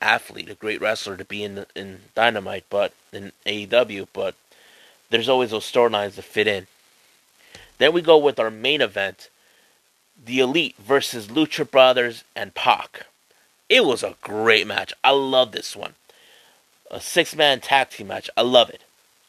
athlete, 0.00 0.50
a 0.50 0.54
great 0.54 0.80
wrestler 0.80 1.16
to 1.16 1.24
be 1.24 1.42
in 1.42 1.64
in 1.74 2.00
Dynamite, 2.14 2.64
but 2.68 2.92
in 3.12 3.32
AEW, 3.46 4.08
but 4.12 4.34
there's 5.10 5.28
always 5.28 5.50
those 5.50 5.70
storylines 5.70 6.16
to 6.16 6.22
fit 6.22 6.46
in. 6.46 6.66
Then 7.78 7.92
we 7.92 8.02
go 8.02 8.18
with 8.18 8.38
our 8.38 8.50
main 8.50 8.80
event, 8.80 9.30
the 10.22 10.40
Elite 10.40 10.76
versus 10.76 11.28
Lucha 11.28 11.68
Brothers 11.68 12.24
and 12.36 12.54
Pac. 12.54 13.06
It 13.68 13.84
was 13.84 14.02
a 14.02 14.16
great 14.20 14.66
match. 14.66 14.92
I 15.02 15.12
love 15.12 15.52
this 15.52 15.74
one. 15.74 15.94
A 16.90 17.00
six 17.00 17.34
man 17.34 17.60
tag 17.60 17.90
team 17.90 18.08
match. 18.08 18.28
I 18.36 18.42
love 18.42 18.68
it. 18.68 18.82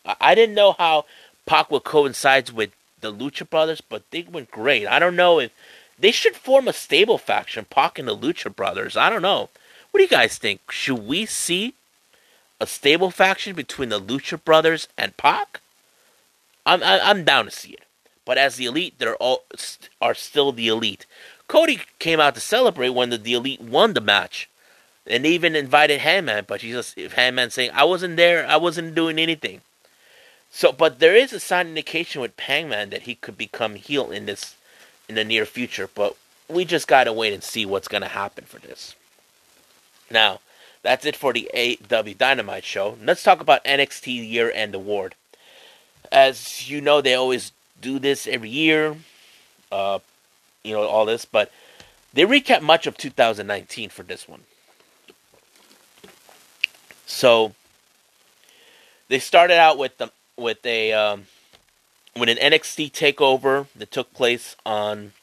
I, 0.06 0.16
I 0.20 0.36
didn't 0.36 0.56
know 0.56 0.74
how 0.78 1.06
Pac 1.46 1.72
would 1.72 1.84
coincide 1.84 2.50
with 2.50 2.72
the 3.02 3.14
Lucha 3.14 3.50
Brothers, 3.50 3.82
but 3.82 4.10
they 4.12 4.24
went 4.24 4.52
great. 4.52 4.88
I 4.88 5.00
don't 5.00 5.16
know 5.16 5.40
if 5.40 5.52
they 6.00 6.12
should 6.12 6.36
form 6.36 6.68
a 6.68 6.74
stable 6.74 7.18
faction, 7.18 7.66
Pac 7.70 8.00
and 8.00 8.08
the 8.08 8.18
Lucha 8.18 8.56
Brothers. 8.56 8.98
I 8.98 9.10
don't 9.10 9.22
know. 9.22 9.50
What 9.92 9.98
do 9.98 10.04
you 10.04 10.10
guys 10.10 10.38
think? 10.38 10.72
Should 10.72 11.06
we 11.06 11.26
see 11.26 11.76
a 12.60 12.68
stable 12.68 13.12
faction 13.12 13.56
between 13.56 13.90
the 13.90 14.00
Lucha 14.02 14.44
Brothers 14.44 14.88
and 14.98 15.18
Pac? 15.18 15.62
I'm 16.66 16.82
I'm 16.84 17.24
down 17.24 17.46
to 17.46 17.52
see 17.52 17.72
it. 17.72 17.86
But 18.26 18.38
as 18.38 18.56
the 18.56 18.66
elite, 18.66 18.96
they're 18.98 19.16
all 19.16 19.44
are 20.02 20.14
still 20.14 20.52
the 20.52 20.68
elite. 20.68 21.06
Cody 21.48 21.82
came 22.00 22.20
out 22.20 22.36
to 22.36 22.42
celebrate 22.42 22.90
when 22.90 23.10
the, 23.10 23.18
the 23.18 23.34
elite 23.34 23.62
won 23.62 23.94
the 23.94 24.02
match, 24.02 24.50
and 25.06 25.26
even 25.26 25.56
invited 25.56 26.00
Hangman. 26.00 26.46
But 26.48 26.62
he's 26.62 26.76
just 26.76 26.98
Hangman 26.98 27.50
saying, 27.50 27.72
"I 27.74 27.84
wasn't 27.84 28.16
there. 28.16 28.48
I 28.48 28.58
wasn't 28.58 28.96
doing 28.96 29.20
anything." 29.20 29.62
So, 30.52 30.74
but 30.74 31.00
there 31.00 31.16
is 31.16 31.32
a 31.32 31.40
sign 31.40 31.70
indication 31.70 32.22
with 32.22 32.38
Hangman 32.38 32.90
that 32.90 33.04
he 33.04 33.16
could 33.16 33.38
become 33.38 33.76
heel 33.76 34.12
in 34.12 34.26
this 34.26 34.56
in 35.08 35.16
the 35.16 35.24
near 35.24 35.46
future. 35.46 35.90
But 35.94 36.16
we 36.50 36.66
just 36.66 36.88
gotta 36.88 37.14
wait 37.14 37.34
and 37.34 37.42
see 37.42 37.66
what's 37.66 37.88
gonna 37.88 38.10
happen 38.10 38.44
for 38.44 38.60
this. 38.60 38.96
Now, 40.12 40.42
that's 40.84 41.06
it 41.06 41.16
for 41.16 41.32
the 41.32 41.50
AW 41.54 42.14
Dynamite 42.18 42.66
show. 42.66 42.98
Let's 43.02 43.24
talk 43.24 43.40
about 43.40 43.64
NXT 43.64 44.30
Year 44.30 44.52
End 44.54 44.76
Award. 44.76 45.16
As 46.12 46.70
you 46.70 46.82
know, 46.82 47.00
they 47.02 47.14
always 47.14 47.54
do 47.80 47.98
this 47.98 48.28
every 48.28 48.50
year. 48.50 48.98
Uh, 49.72 50.00
you 50.64 50.74
know 50.74 50.84
all 50.84 51.06
this, 51.06 51.24
but 51.24 51.50
they 52.14 52.26
recap 52.26 52.62
much 52.62 52.86
of 52.88 52.98
2019 52.98 53.90
for 53.90 54.04
this 54.04 54.28
one. 54.28 54.42
So 57.06 57.54
they 59.08 59.20
started 59.20 59.58
out 59.58 59.78
with 59.78 59.98
the 59.98 60.12
with 60.42 60.66
a 60.66 60.92
um, 60.92 61.28
with 62.18 62.30
an 62.30 62.38
NXT 62.38 62.92
takeover 62.92 63.68
that 63.76 63.92
took 63.92 64.14
place 64.14 64.56
on 64.66 65.14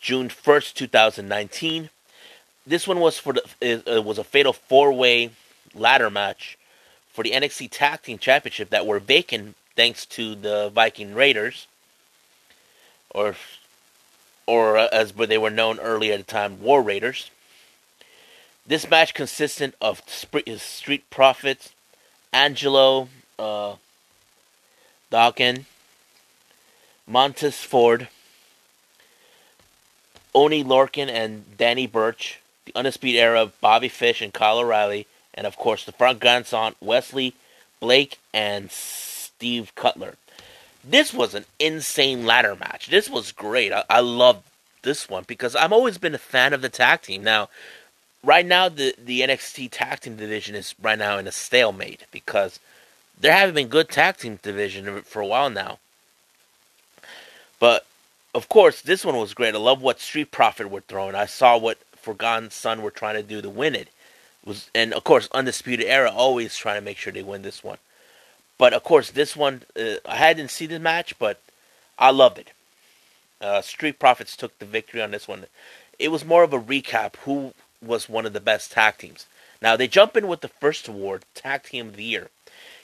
June 0.00 0.28
1st, 0.28 0.74
2019. 0.74 1.90
This 2.66 2.88
one 2.88 3.00
was 3.00 3.18
for 3.18 3.34
the 3.34 3.42
it, 3.60 4.04
was 4.04 4.18
a 4.18 4.24
fatal 4.24 4.52
four 4.52 4.92
way 4.92 5.30
ladder 5.74 6.10
match 6.10 6.56
for 7.12 7.22
the 7.22 7.32
NXT 7.32 7.68
Tag 7.70 8.02
Team 8.02 8.18
Championship 8.18 8.70
that 8.70 8.86
were 8.86 8.98
vacant 8.98 9.56
thanks 9.76 10.06
to 10.06 10.34
the 10.34 10.70
Viking 10.70 11.14
Raiders, 11.14 11.66
or 13.10 13.34
or 14.46 14.78
uh, 14.78 14.88
as 14.92 15.12
they 15.12 15.38
were 15.38 15.50
known 15.50 15.78
earlier 15.80 16.14
at 16.14 16.18
the 16.18 16.24
time, 16.24 16.60
War 16.60 16.82
Raiders. 16.82 17.30
This 18.66 18.88
match 18.88 19.12
consisted 19.12 19.74
of 19.80 20.02
Street 20.08 21.10
Profits, 21.10 21.72
Angelo 22.32 23.08
uh, 23.38 23.74
Dawkins, 25.12 25.66
Montez 27.06 27.62
Ford, 27.62 28.08
Oni 30.34 30.64
Lorcan, 30.64 31.10
and 31.10 31.44
Danny 31.58 31.86
Burch, 31.86 32.40
the 32.64 32.74
Undisputed 32.74 33.20
Era, 33.20 33.42
of 33.42 33.60
Bobby 33.60 33.90
Fish 33.90 34.22
and 34.22 34.32
Kyle 34.32 34.58
O'Reilly, 34.58 35.06
and 35.34 35.46
of 35.46 35.56
course 35.56 35.84
the 35.84 35.92
front 35.92 36.18
guns 36.18 36.54
on 36.54 36.74
Wesley 36.80 37.34
Blake 37.78 38.18
and 38.32 38.70
Steve 38.70 39.74
Cutler. 39.74 40.14
This 40.82 41.12
was 41.12 41.34
an 41.34 41.44
insane 41.60 42.24
ladder 42.24 42.56
match. 42.56 42.88
This 42.88 43.10
was 43.10 43.32
great. 43.32 43.70
I, 43.70 43.84
I 43.90 44.00
love 44.00 44.42
this 44.80 45.10
one 45.10 45.24
because 45.26 45.54
I've 45.54 45.72
always 45.72 45.98
been 45.98 46.14
a 46.14 46.18
fan 46.18 46.54
of 46.54 46.62
the 46.62 46.70
tag 46.70 47.02
team. 47.02 47.22
Now, 47.22 47.50
right 48.24 48.46
now 48.46 48.70
the 48.70 48.94
the 48.96 49.20
NXT 49.20 49.68
tag 49.72 50.00
team 50.00 50.16
division 50.16 50.54
is 50.54 50.74
right 50.80 50.98
now 50.98 51.18
in 51.18 51.26
a 51.26 51.32
stalemate 51.32 52.06
because 52.10 52.58
there 53.20 53.32
haven't 53.32 53.54
been 53.54 53.68
good 53.68 53.88
tag 53.88 54.16
team 54.16 54.38
division 54.42 55.02
for 55.02 55.20
a 55.20 55.26
while 55.26 55.50
now. 55.50 55.78
But 57.58 57.86
of 58.34 58.48
course, 58.48 58.80
this 58.80 59.04
one 59.04 59.16
was 59.16 59.34
great. 59.34 59.54
I 59.54 59.58
love 59.58 59.82
what 59.82 60.00
Street 60.00 60.30
Profit 60.30 60.70
were 60.70 60.80
throwing. 60.80 61.14
I 61.14 61.26
saw 61.26 61.56
what 61.56 61.78
Forgotten 61.94 62.50
Son 62.50 62.82
were 62.82 62.90
trying 62.90 63.14
to 63.14 63.22
do 63.22 63.40
to 63.40 63.50
win 63.50 63.74
it. 63.74 63.88
it 64.42 64.46
was 64.46 64.70
and 64.74 64.92
of 64.92 65.04
course 65.04 65.28
Undisputed 65.32 65.86
Era 65.86 66.10
always 66.10 66.56
trying 66.56 66.80
to 66.80 66.84
make 66.84 66.96
sure 66.96 67.12
they 67.12 67.22
win 67.22 67.42
this 67.42 67.62
one. 67.62 67.78
But 68.58 68.72
of 68.72 68.82
course, 68.82 69.10
this 69.10 69.36
one 69.36 69.62
uh, 69.78 69.96
I 70.06 70.16
hadn't 70.16 70.50
seen 70.50 70.70
the 70.70 70.80
match, 70.80 71.18
but 71.18 71.40
I 71.98 72.10
loved 72.10 72.38
it. 72.38 72.50
Uh, 73.40 73.60
Street 73.60 73.98
Profits 73.98 74.36
took 74.36 74.58
the 74.58 74.64
victory 74.64 75.02
on 75.02 75.10
this 75.10 75.28
one. 75.28 75.46
It 75.98 76.08
was 76.08 76.24
more 76.24 76.42
of 76.42 76.52
a 76.52 76.60
recap 76.60 77.16
who 77.24 77.54
was 77.80 78.08
one 78.08 78.26
of 78.26 78.32
the 78.32 78.40
best 78.40 78.72
tag 78.72 78.98
teams. 78.98 79.26
Now 79.60 79.76
they 79.76 79.86
jump 79.86 80.16
in 80.16 80.26
with 80.26 80.40
the 80.40 80.48
first 80.48 80.88
award, 80.88 81.24
Tag 81.34 81.62
Team 81.62 81.88
of 81.88 81.96
the 81.96 82.04
Year. 82.04 82.30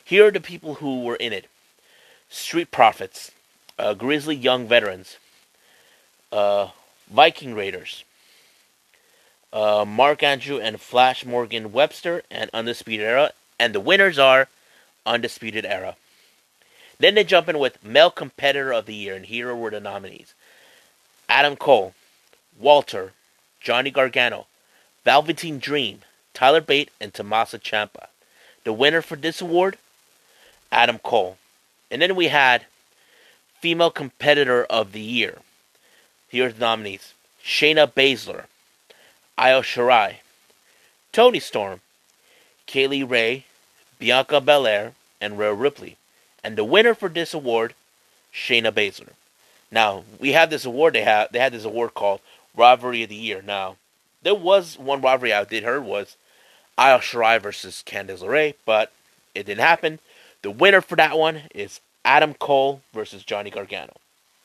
Here 0.08 0.26
are 0.26 0.30
the 0.30 0.40
people 0.40 0.76
who 0.76 1.02
were 1.02 1.16
in 1.16 1.34
it: 1.34 1.50
Street 2.30 2.70
Profits, 2.70 3.30
uh, 3.78 3.92
Grizzly 3.92 4.34
Young 4.34 4.66
Veterans, 4.66 5.18
uh, 6.32 6.68
Viking 7.10 7.54
Raiders, 7.54 8.04
uh, 9.52 9.84
Mark 9.86 10.22
Andrew 10.22 10.58
and 10.58 10.80
Flash 10.80 11.26
Morgan 11.26 11.72
Webster, 11.72 12.22
and 12.30 12.48
Undisputed 12.54 13.04
Era. 13.04 13.32
And 13.60 13.74
the 13.74 13.80
winners 13.80 14.18
are 14.18 14.48
Undisputed 15.04 15.66
Era. 15.66 15.94
Then 16.98 17.14
they 17.14 17.22
jump 17.22 17.46
in 17.46 17.58
with 17.58 17.84
Male 17.84 18.10
Competitor 18.10 18.72
of 18.72 18.86
the 18.86 18.94
Year, 18.94 19.14
and 19.14 19.26
here 19.26 19.54
were 19.54 19.70
the 19.70 19.78
nominees 19.78 20.32
Adam 21.28 21.54
Cole, 21.54 21.92
Walter, 22.58 23.12
Johnny 23.60 23.90
Gargano, 23.90 24.46
Velveteen 25.04 25.58
Dream, 25.58 26.00
Tyler 26.32 26.62
Bate, 26.62 26.88
and 26.98 27.12
Tommaso 27.12 27.58
Ciampa. 27.58 28.06
The 28.64 28.72
winner 28.72 29.02
for 29.02 29.16
this 29.16 29.42
award, 29.42 29.76
Adam 30.70 30.98
Cole. 30.98 31.38
And 31.90 32.02
then 32.02 32.14
we 32.16 32.28
had 32.28 32.66
Female 33.60 33.90
Competitor 33.90 34.64
of 34.64 34.92
the 34.92 35.00
Year. 35.00 35.38
Here's 36.28 36.54
the 36.54 36.60
nominees 36.60 37.14
Shayna 37.44 37.90
Baszler, 37.90 38.44
Io 39.36 39.62
Shirai, 39.62 40.16
Toni 41.12 41.40
Storm, 41.40 41.80
Kay 42.66 42.86
Lee 42.86 43.02
Ray, 43.02 43.44
Bianca 43.98 44.40
Belair, 44.40 44.92
and 45.20 45.38
Rhea 45.38 45.54
Ripley. 45.54 45.96
And 46.44 46.56
the 46.56 46.64
winner 46.64 46.94
for 46.94 47.08
this 47.08 47.34
award, 47.34 47.74
Shayna 48.32 48.70
Baszler. 48.72 49.12
Now, 49.70 50.04
we 50.18 50.32
have 50.32 50.50
this 50.50 50.64
award 50.64 50.94
they 50.94 51.02
have 51.02 51.32
they 51.32 51.38
had 51.38 51.52
this 51.52 51.64
award 51.64 51.94
called 51.94 52.20
Rivalry 52.56 53.02
of 53.02 53.08
the 53.08 53.14
Year. 53.14 53.42
Now, 53.42 53.76
there 54.22 54.34
was 54.34 54.78
one 54.78 55.00
rivalry 55.00 55.32
I 55.32 55.44
did 55.44 55.62
heard 55.62 55.84
was 55.84 56.16
Io 56.76 56.98
Shirai 56.98 57.40
versus 57.40 57.82
Candice 57.86 58.22
LeRae, 58.22 58.54
but 58.64 58.92
it 59.34 59.46
didn't 59.46 59.60
happen. 59.60 59.98
The 60.42 60.50
winner 60.50 60.80
for 60.80 60.96
that 60.96 61.18
one 61.18 61.42
is 61.54 61.80
Adam 62.04 62.34
Cole 62.34 62.82
versus 62.92 63.24
Johnny 63.24 63.50
Gargano, 63.50 63.94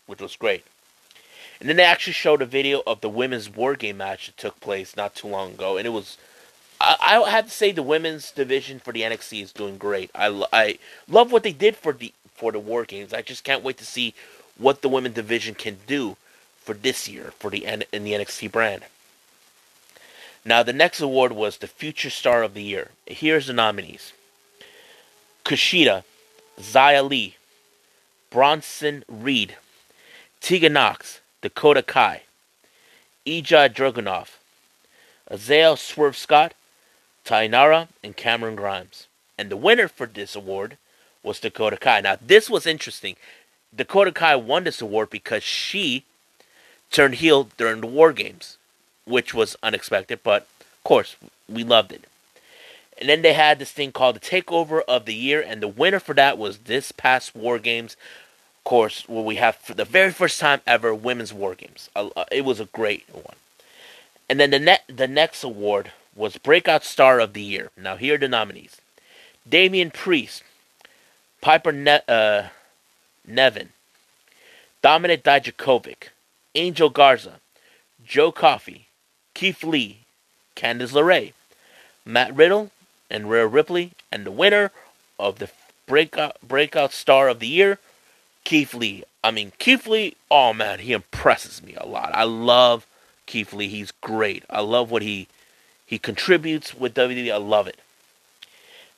which 0.07 0.21
was 0.21 0.35
great. 0.35 0.65
And 1.59 1.69
then 1.69 1.77
they 1.77 1.83
actually 1.83 2.13
showed 2.13 2.41
a 2.41 2.45
video 2.45 2.81
of 2.85 3.01
the 3.01 3.09
women's 3.09 3.49
war 3.49 3.75
game 3.75 3.97
match 3.97 4.25
that 4.25 4.37
took 4.37 4.59
place 4.59 4.95
not 4.95 5.15
too 5.15 5.27
long 5.27 5.51
ago, 5.51 5.77
and 5.77 5.85
it 5.85 5.91
was 5.91 6.17
I, 6.83 7.23
have 7.29 7.45
to 7.45 7.51
say 7.51 7.71
the 7.71 7.83
women's 7.83 8.31
division 8.31 8.79
for 8.79 8.91
the 8.91 9.01
NXT 9.01 9.41
is 9.41 9.53
doing 9.53 9.77
great. 9.77 10.11
I, 10.13 10.43
I 10.51 10.79
love 11.07 11.31
what 11.31 11.43
they 11.43 11.53
did 11.53 11.75
for 11.75 11.93
the 11.93 12.13
for 12.33 12.51
the 12.51 12.59
War 12.59 12.83
Games. 12.83 13.13
I 13.13 13.21
just 13.21 13.43
can't 13.43 13.63
wait 13.63 13.77
to 13.77 13.85
see 13.85 14.13
what 14.57 14.81
the 14.81 14.89
women's 14.89 15.15
division 15.15 15.55
can 15.55 15.77
do 15.87 16.17
for 16.57 16.73
this 16.73 17.07
year 17.07 17.31
for 17.39 17.49
the 17.49 17.63
in 17.65 18.03
the 18.03 18.11
NXT 18.11 18.51
brand. 18.51 18.83
Now 20.43 20.63
the 20.63 20.73
next 20.73 20.99
award 20.99 21.31
was 21.31 21.57
the 21.57 21.67
Future 21.67 22.09
Star 22.09 22.43
of 22.43 22.53
the 22.53 22.63
Year. 22.63 22.89
Here's 23.05 23.47
the 23.47 23.53
nominees: 23.53 24.11
Kushida, 25.45 26.03
Xia 26.59 27.07
Li, 27.07 27.35
Bronson 28.29 29.03
Reed, 29.07 29.57
Tegan 30.41 30.73
Nox, 30.73 31.21
Dakota 31.41 31.83
Kai, 31.83 32.23
Ilja 33.25 33.69
Dragunov, 33.73 34.37
Isaiah 35.31 35.75
Swerve 35.77 36.17
Scott, 36.17 36.53
Taynara, 37.25 37.87
and 38.03 38.15
Cameron 38.15 38.55
Grimes. 38.55 39.07
And 39.37 39.49
the 39.49 39.57
winner 39.57 39.87
for 39.87 40.05
this 40.05 40.35
award 40.35 40.77
was 41.23 41.39
Dakota 41.39 41.77
Kai. 41.77 42.01
Now, 42.01 42.17
this 42.21 42.49
was 42.49 42.65
interesting. 42.65 43.15
Dakota 43.75 44.11
Kai 44.11 44.35
won 44.35 44.65
this 44.65 44.81
award 44.81 45.09
because 45.09 45.43
she 45.43 46.03
turned 46.91 47.15
heel 47.15 47.49
during 47.57 47.81
the 47.81 47.87
War 47.87 48.13
Games, 48.13 48.57
which 49.05 49.33
was 49.33 49.55
unexpected, 49.63 50.19
but 50.23 50.47
of 50.61 50.83
course, 50.83 51.15
we 51.49 51.63
loved 51.63 51.91
it. 51.91 52.05
And 52.99 53.09
then 53.09 53.21
they 53.21 53.33
had 53.33 53.59
this 53.59 53.71
thing 53.71 53.91
called 53.91 54.15
the 54.15 54.19
Takeover 54.19 54.81
of 54.87 55.05
the 55.05 55.13
Year, 55.13 55.41
and 55.45 55.61
the 55.61 55.67
winner 55.67 55.99
for 55.99 56.13
that 56.13 56.37
was 56.37 56.59
this 56.59 56.91
past 56.91 57.35
War 57.35 57.59
Games. 57.59 57.97
Course, 58.63 59.09
where 59.09 59.23
we 59.23 59.35
have 59.35 59.57
for 59.57 59.73
the 59.73 59.83
very 59.83 60.11
first 60.11 60.39
time 60.39 60.61
ever 60.65 60.95
women's 60.95 61.33
War 61.33 61.53
Games. 61.53 61.89
It 62.31 62.45
was 62.45 62.61
a 62.61 62.65
great 62.65 63.03
one. 63.11 63.35
And 64.29 64.39
then 64.39 64.51
the 64.51 64.59
ne- 64.59 64.79
the 64.87 65.07
next 65.07 65.43
award 65.43 65.91
was 66.15 66.37
Breakout 66.37 66.85
Star 66.85 67.19
of 67.19 67.33
the 67.33 67.41
Year. 67.41 67.71
Now, 67.75 67.97
here 67.97 68.15
are 68.15 68.17
the 68.17 68.29
nominees 68.29 68.79
Damian 69.47 69.91
Priest, 69.91 70.43
Piper 71.41 71.73
ne- 71.73 72.01
uh, 72.07 72.47
Niven, 73.27 73.69
Dominik 74.81 75.23
Dijakovic, 75.23 76.09
Angel 76.55 76.89
Garza, 76.89 77.39
Joe 78.05 78.31
Coffey, 78.31 78.87
Keith 79.33 79.63
Lee, 79.63 79.99
Candice 80.55 80.93
LeRae, 80.93 81.33
Matt 82.05 82.33
Riddle, 82.35 82.71
and 83.13 83.29
Rhea 83.29 83.47
Ripley, 83.47 83.91
and 84.11 84.25
the 84.25 84.31
winner 84.31 84.71
of 85.19 85.39
the 85.39 85.49
breakout 85.85 86.37
breakout 86.45 86.91
star 86.91 87.29
of 87.29 87.39
the 87.39 87.47
year, 87.47 87.79
Keith 88.43 88.73
Lee. 88.73 89.03
I 89.23 89.31
mean, 89.31 89.53
Keith 89.59 89.87
Lee, 89.87 90.15
oh 90.29 90.53
man, 90.53 90.79
he 90.79 90.91
impresses 90.91 91.61
me 91.63 91.75
a 91.77 91.85
lot. 91.85 92.11
I 92.13 92.23
love 92.23 92.85
Keith 93.25 93.53
Lee. 93.53 93.69
He's 93.69 93.91
great. 93.91 94.43
I 94.49 94.61
love 94.61 94.91
what 94.91 95.03
he 95.03 95.27
he 95.85 95.99
contributes 95.99 96.73
with 96.73 96.95
WWE. 96.95 97.31
I 97.31 97.37
love 97.37 97.67
it. 97.67 97.77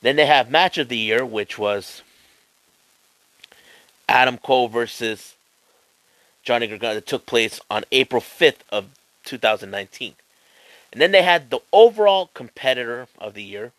Then 0.01 0.15
they 0.15 0.25
have 0.25 0.49
match 0.49 0.77
of 0.77 0.87
the 0.87 0.97
year, 0.97 1.25
which 1.25 1.57
was 1.57 2.01
Adam 4.07 4.37
Cole 4.37 4.67
versus 4.67 5.35
Johnny 6.43 6.67
Gargano 6.67 6.95
that 6.95 7.07
took 7.07 7.25
place 7.25 7.59
on 7.69 7.83
April 7.91 8.21
5th 8.21 8.59
of 8.71 8.85
2019. 9.25 10.13
And 10.91 11.01
then 11.01 11.11
they 11.11 11.23
had 11.23 11.49
the 11.49 11.59
overall 11.73 12.29
competitor 12.33 13.07
of 13.19 13.33
the 13.33 13.43
year 13.43 13.71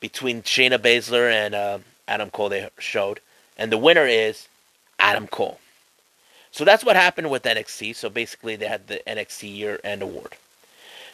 between 0.00 0.42
Shayna 0.42 0.78
Baszler 0.78 1.30
and 1.30 1.54
uh, 1.54 1.78
Adam 2.06 2.30
Cole 2.30 2.48
they 2.48 2.68
showed. 2.78 3.20
And 3.56 3.72
the 3.72 3.78
winner 3.78 4.06
is 4.06 4.48
Adam 4.98 5.26
Cole. 5.26 5.58
So 6.50 6.64
that's 6.64 6.84
what 6.84 6.96
happened 6.96 7.30
with 7.30 7.42
NXT. 7.42 7.94
So 7.96 8.08
basically 8.08 8.56
they 8.56 8.66
had 8.66 8.86
the 8.86 9.00
NXT 9.06 9.54
year 9.56 9.80
end 9.84 10.02
award. 10.02 10.34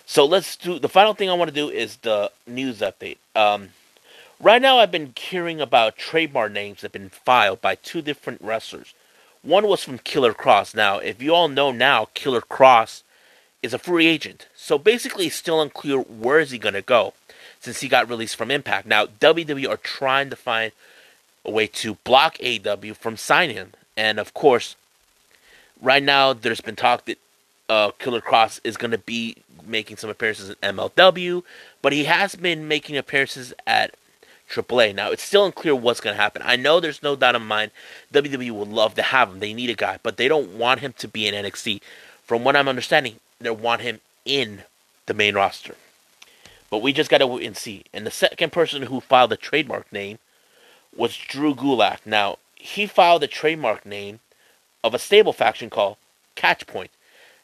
So 0.06 0.24
let's 0.24 0.56
do 0.56 0.78
the 0.78 0.88
final 0.88 1.14
thing 1.14 1.30
I 1.30 1.34
want 1.34 1.48
to 1.48 1.54
do 1.54 1.70
is 1.70 1.96
the 1.98 2.30
news 2.46 2.80
update. 2.80 3.16
Um, 3.34 3.70
right 4.38 4.60
now, 4.60 4.78
I've 4.78 4.92
been 4.92 5.14
hearing 5.16 5.60
about 5.60 5.96
trademark 5.96 6.52
names 6.52 6.80
that 6.80 6.92
have 6.92 6.92
been 6.92 7.08
filed 7.08 7.62
by 7.62 7.76
two 7.76 8.02
different 8.02 8.42
wrestlers. 8.42 8.92
One 9.42 9.66
was 9.66 9.82
from 9.82 9.98
Killer 9.98 10.34
Kross. 10.34 10.74
Now, 10.74 10.98
if 10.98 11.22
you 11.22 11.34
all 11.34 11.48
know 11.48 11.72
now, 11.72 12.08
Killer 12.14 12.42
Kross 12.42 13.02
is 13.62 13.72
a 13.72 13.78
free 13.78 14.06
agent. 14.06 14.46
So 14.54 14.78
basically, 14.78 15.26
it's 15.26 15.36
still 15.36 15.60
unclear 15.60 15.98
where 15.98 16.38
is 16.38 16.50
he 16.50 16.58
going 16.58 16.74
to 16.74 16.82
go 16.82 17.14
since 17.64 17.80
he 17.80 17.88
got 17.88 18.08
released 18.08 18.36
from 18.36 18.50
Impact. 18.50 18.86
Now, 18.86 19.06
WWE 19.06 19.68
are 19.68 19.78
trying 19.78 20.28
to 20.30 20.36
find 20.36 20.72
a 21.44 21.50
way 21.50 21.66
to 21.66 21.94
block 22.04 22.36
AW 22.44 22.94
from 22.94 23.16
signing 23.16 23.56
him. 23.56 23.72
And 23.96 24.18
of 24.18 24.34
course, 24.34 24.76
right 25.80 26.02
now, 26.02 26.34
there's 26.34 26.60
been 26.60 26.76
talk 26.76 27.06
that 27.06 27.18
uh, 27.68 27.90
Killer 27.98 28.20
Kross 28.20 28.60
is 28.64 28.76
going 28.76 28.90
to 28.90 28.98
be 28.98 29.36
making 29.66 29.96
some 29.96 30.10
appearances 30.10 30.50
in 30.50 30.56
MLW, 30.76 31.42
but 31.80 31.94
he 31.94 32.04
has 32.04 32.34
been 32.34 32.68
making 32.68 32.98
appearances 32.98 33.54
at 33.66 33.94
AAA. 34.50 34.94
Now, 34.94 35.10
it's 35.10 35.22
still 35.22 35.46
unclear 35.46 35.74
what's 35.74 36.00
going 36.00 36.14
to 36.14 36.22
happen. 36.22 36.42
I 36.44 36.56
know 36.56 36.80
there's 36.80 37.02
no 37.02 37.16
doubt 37.16 37.34
in 37.34 37.46
mind 37.46 37.70
WWE 38.12 38.50
would 38.50 38.68
love 38.68 38.94
to 38.96 39.02
have 39.02 39.30
him. 39.30 39.40
They 39.40 39.54
need 39.54 39.70
a 39.70 39.74
guy, 39.74 39.98
but 40.02 40.18
they 40.18 40.28
don't 40.28 40.58
want 40.58 40.80
him 40.80 40.92
to 40.98 41.08
be 41.08 41.26
in 41.26 41.34
NXT. 41.34 41.80
From 42.24 42.44
what 42.44 42.56
I'm 42.56 42.68
understanding, 42.68 43.20
they 43.40 43.50
want 43.50 43.80
him 43.80 44.00
in 44.26 44.64
the 45.06 45.14
main 45.14 45.34
roster. 45.34 45.76
But 46.74 46.82
we 46.82 46.92
just 46.92 47.08
got 47.08 47.18
to 47.18 47.26
wait 47.28 47.46
and 47.46 47.56
see. 47.56 47.84
And 47.92 48.04
the 48.04 48.10
second 48.10 48.50
person 48.50 48.82
who 48.82 48.98
filed 48.98 49.30
the 49.30 49.36
trademark 49.36 49.92
name 49.92 50.18
was 50.92 51.16
Drew 51.16 51.54
Gulak. 51.54 51.98
Now, 52.04 52.38
he 52.56 52.84
filed 52.84 53.22
the 53.22 53.28
trademark 53.28 53.86
name 53.86 54.18
of 54.82 54.92
a 54.92 54.98
stable 54.98 55.32
faction 55.32 55.70
called 55.70 55.98
Catchpoint. 56.34 56.88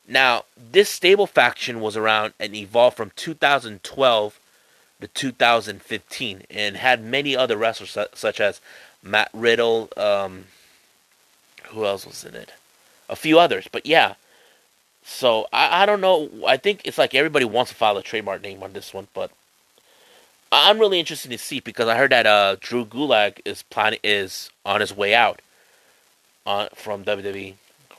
Now, 0.09 0.47
this 0.57 0.89
stable 0.89 1.29
faction 1.29 1.81
was 1.81 1.97
around 1.97 2.33
and 2.41 2.57
evolved 2.57 2.97
from 2.97 3.13
2012 3.15 4.41
to 5.01 5.07
2015 5.07 6.43
and 6.51 6.77
had 6.77 7.05
many 7.05 7.37
other 7.37 7.57
wrestlers 7.57 7.97
such 8.13 8.41
as 8.41 8.61
Matt 9.01 9.31
Riddle. 9.33 9.91
Um, 9.97 10.47
who 11.67 11.87
else 11.87 12.05
was 12.05 12.25
in 12.25 12.35
it? 12.35 12.51
A 13.09 13.15
few 13.15 13.39
others, 13.39 13.69
but 13.71 13.87
yeah. 13.87 14.15
So 15.11 15.49
I, 15.53 15.83
I 15.83 15.87
don't 15.87 16.01
know. 16.01 16.31
I 16.47 16.57
think 16.57 16.83
it's 16.85 16.97
like 16.97 17.17
everybody 17.17 17.45
wants 17.45 17.73
to 17.73 17.77
file 17.77 17.99
a 17.99 18.03
trademark 18.03 18.43
name 18.43 18.63
on 18.63 18.73
this 18.73 18.95
one, 18.95 19.09
but 19.13 19.33
I'm 20.53 20.79
really 20.79 21.01
interested 21.01 21.33
to 21.33 21.37
see 21.37 21.59
because 21.59 21.89
I 21.89 21.97
heard 21.97 22.13
that 22.13 22.27
uh, 22.27 22.57
Drew 22.61 22.87
Gulak 22.87 23.41
is 23.45 23.65
planning 23.65 23.99
is 24.05 24.51
on 24.65 24.81
his 24.81 24.97
way 24.97 25.13
out 25.13 25.43
on 26.47 26.69
from 26.77 27.05
WWE. 27.05 27.55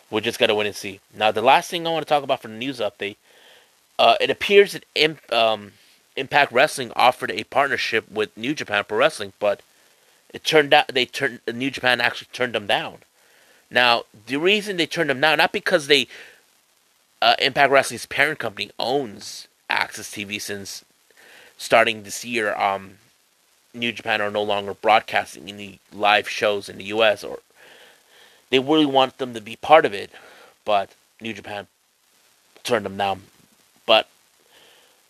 We 0.09 0.21
just 0.21 0.39
got 0.39 0.47
to 0.47 0.55
wait 0.55 0.67
and 0.67 0.75
see. 0.75 1.01
Now, 1.13 1.31
the 1.31 1.41
last 1.41 1.69
thing 1.69 1.85
I 1.85 1.91
want 1.91 2.07
to 2.07 2.09
talk 2.09 2.23
about 2.23 2.41
for 2.41 2.47
the 2.47 2.53
news 2.53 2.79
update, 2.79 3.17
uh, 3.99 4.15
it 4.21 4.29
appears 4.29 4.71
that 4.71 4.85
Imp, 4.95 5.19
um, 5.33 5.73
Impact 6.15 6.51
Wrestling 6.53 6.93
offered 6.95 7.31
a 7.31 7.43
partnership 7.43 8.09
with 8.09 8.35
New 8.37 8.55
Japan 8.55 8.85
Pro 8.87 8.97
Wrestling, 8.97 9.33
but 9.37 9.61
it 10.33 10.45
turned 10.45 10.73
out 10.73 10.87
they 10.87 11.05
turned 11.05 11.41
New 11.53 11.69
Japan 11.69 11.99
actually 11.99 12.29
turned 12.31 12.55
them 12.55 12.67
down. 12.67 12.99
Now, 13.69 14.03
the 14.27 14.37
reason 14.37 14.77
they 14.77 14.85
turned 14.85 15.09
them 15.09 15.21
down, 15.21 15.37
not 15.37 15.53
because 15.53 15.87
they 15.87 16.07
uh, 17.21 17.35
Impact 17.39 17.71
Wrestling's 17.71 18.05
parent 18.05 18.39
company 18.39 18.71
owns 18.79 19.47
AXS 19.69 20.11
TV 20.11 20.41
since 20.41 20.83
starting 21.57 22.03
this 22.03 22.25
year. 22.25 22.55
Um, 22.55 22.95
New 23.73 23.91
Japan 23.91 24.21
are 24.21 24.31
no 24.31 24.43
longer 24.43 24.73
broadcasting 24.73 25.47
any 25.47 25.79
live 25.93 26.27
shows 26.27 26.67
in 26.67 26.77
the 26.77 26.85
U.S. 26.85 27.23
or 27.23 27.39
they 28.49 28.59
really 28.59 28.85
want 28.85 29.17
them 29.17 29.33
to 29.33 29.41
be 29.41 29.55
part 29.55 29.85
of 29.85 29.93
it, 29.93 30.11
but 30.65 30.93
New 31.21 31.33
Japan 31.33 31.67
turned 32.63 32.85
them 32.85 32.97
down. 32.97 33.23
But 33.85 34.07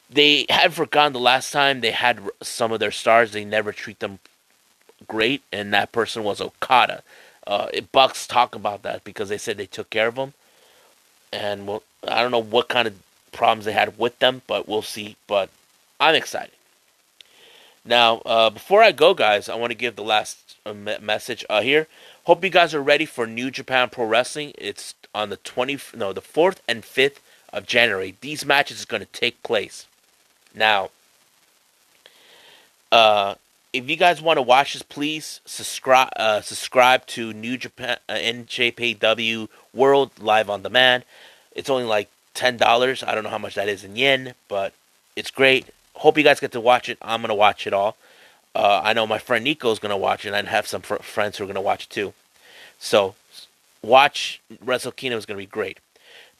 they 0.09 0.45
had 0.49 0.73
forgotten 0.73 1.13
the 1.13 1.19
last 1.19 1.51
time 1.51 1.81
they 1.81 1.91
had 1.91 2.19
some 2.41 2.71
of 2.71 2.79
their 2.79 2.91
stars, 2.91 3.31
they 3.31 3.45
never 3.45 3.71
treat 3.71 3.99
them 3.99 4.19
great, 5.07 5.41
and 5.51 5.73
that 5.73 5.91
person 5.91 6.23
was 6.23 6.39
Okada. 6.39 7.01
Uh, 7.47 7.67
Bucks 7.91 8.27
talk 8.27 8.53
about 8.53 8.83
that 8.83 9.03
because 9.03 9.29
they 9.29 9.37
said 9.39 9.57
they 9.57 9.65
took 9.65 9.89
care 9.89 10.07
of 10.09 10.17
him, 10.17 10.33
and 11.31 11.67
well, 11.67 11.83
I 12.07 12.21
don't 12.21 12.31
know 12.31 12.41
what 12.41 12.67
kind 12.67 12.87
of 12.87 12.95
problems 13.31 13.65
they 13.65 13.73
had 13.73 13.97
with 13.97 14.17
them, 14.19 14.41
but 14.47 14.67
we'll 14.67 14.81
see. 14.81 15.15
But 15.27 15.49
I'm 15.99 16.15
excited. 16.15 16.51
Now, 17.83 18.17
uh, 18.25 18.49
before 18.49 18.83
I 18.83 18.91
go, 18.91 19.13
guys, 19.13 19.49
I 19.49 19.55
want 19.55 19.71
to 19.71 19.77
give 19.77 19.95
the 19.95 20.03
last 20.03 20.55
uh, 20.65 20.73
message 20.73 21.43
uh, 21.49 21.61
here. 21.61 21.87
Hope 22.25 22.43
you 22.43 22.51
guys 22.51 22.75
are 22.75 22.81
ready 22.81 23.05
for 23.05 23.25
New 23.25 23.49
Japan 23.49 23.89
Pro 23.89 24.05
Wrestling. 24.05 24.53
It's 24.57 24.93
on 25.15 25.29
the 25.29 25.37
20 25.37 25.79
no, 25.95 26.13
the 26.13 26.21
4th 26.21 26.57
and 26.67 26.83
5th 26.83 27.17
of 27.51 27.65
January. 27.65 28.15
These 28.21 28.45
matches 28.45 28.83
are 28.83 28.87
going 28.87 29.01
to 29.01 29.07
take 29.07 29.41
place. 29.41 29.87
Now, 30.53 30.91
uh, 32.91 33.35
if 33.73 33.89
you 33.89 33.95
guys 33.95 34.21
want 34.21 34.37
to 34.37 34.41
watch 34.41 34.73
this, 34.73 34.81
please 34.81 35.41
subscribe 35.45 36.09
uh, 36.15 36.41
subscribe 36.41 37.05
to 37.07 37.33
New 37.33 37.57
Japan 37.57 37.97
uh, 38.09 38.13
NJPW 38.13 39.47
World 39.73 40.11
Live 40.19 40.49
on 40.49 40.61
Demand. 40.61 41.03
It's 41.53 41.69
only 41.69 41.85
like 41.85 42.09
ten 42.33 42.57
dollars. 42.57 43.03
I 43.03 43.15
don't 43.15 43.23
know 43.23 43.29
how 43.29 43.37
much 43.37 43.55
that 43.55 43.69
is 43.69 43.83
in 43.83 43.95
yen, 43.95 44.33
but 44.47 44.73
it's 45.15 45.31
great. 45.31 45.67
Hope 45.95 46.17
you 46.17 46.23
guys 46.23 46.39
get 46.39 46.51
to 46.53 46.59
watch 46.59 46.89
it. 46.89 46.97
I'm 47.01 47.21
gonna 47.21 47.35
watch 47.35 47.65
it 47.65 47.73
all. 47.73 47.95
Uh, 48.53 48.81
I 48.83 48.93
know 48.93 49.07
my 49.07 49.17
friend 49.17 49.43
Nico 49.43 49.71
is 49.71 49.79
going 49.79 49.91
to 49.91 49.97
watch 49.97 50.25
it, 50.25 50.33
and 50.33 50.47
I 50.47 50.51
have 50.51 50.67
some 50.67 50.81
fr- 50.81 50.95
friends 50.95 51.37
who 51.37 51.45
are 51.45 51.53
to 51.53 51.61
watch 51.61 51.85
it 51.85 51.89
too. 51.89 52.13
So, 52.79 53.15
watch 53.81 54.41
Wrestle 54.63 54.91
Kingdom 54.91 55.19
is 55.19 55.25
to 55.25 55.35
be 55.35 55.45
great. 55.45 55.79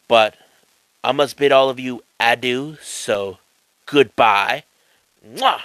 But 0.08 0.36
I 1.04 1.13
must 1.13 1.38
bid 1.38 1.52
all 1.52 1.70
of 1.70 1.80
you 1.80 2.04
adieu. 2.20 2.78
So, 2.82 3.38
goodbye. 3.86 4.63
Mwah! 5.26 5.62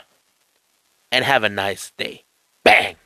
And 1.16 1.24
have 1.24 1.44
a 1.44 1.48
nice 1.48 1.92
day. 1.96 2.24
Bang! 2.62 2.96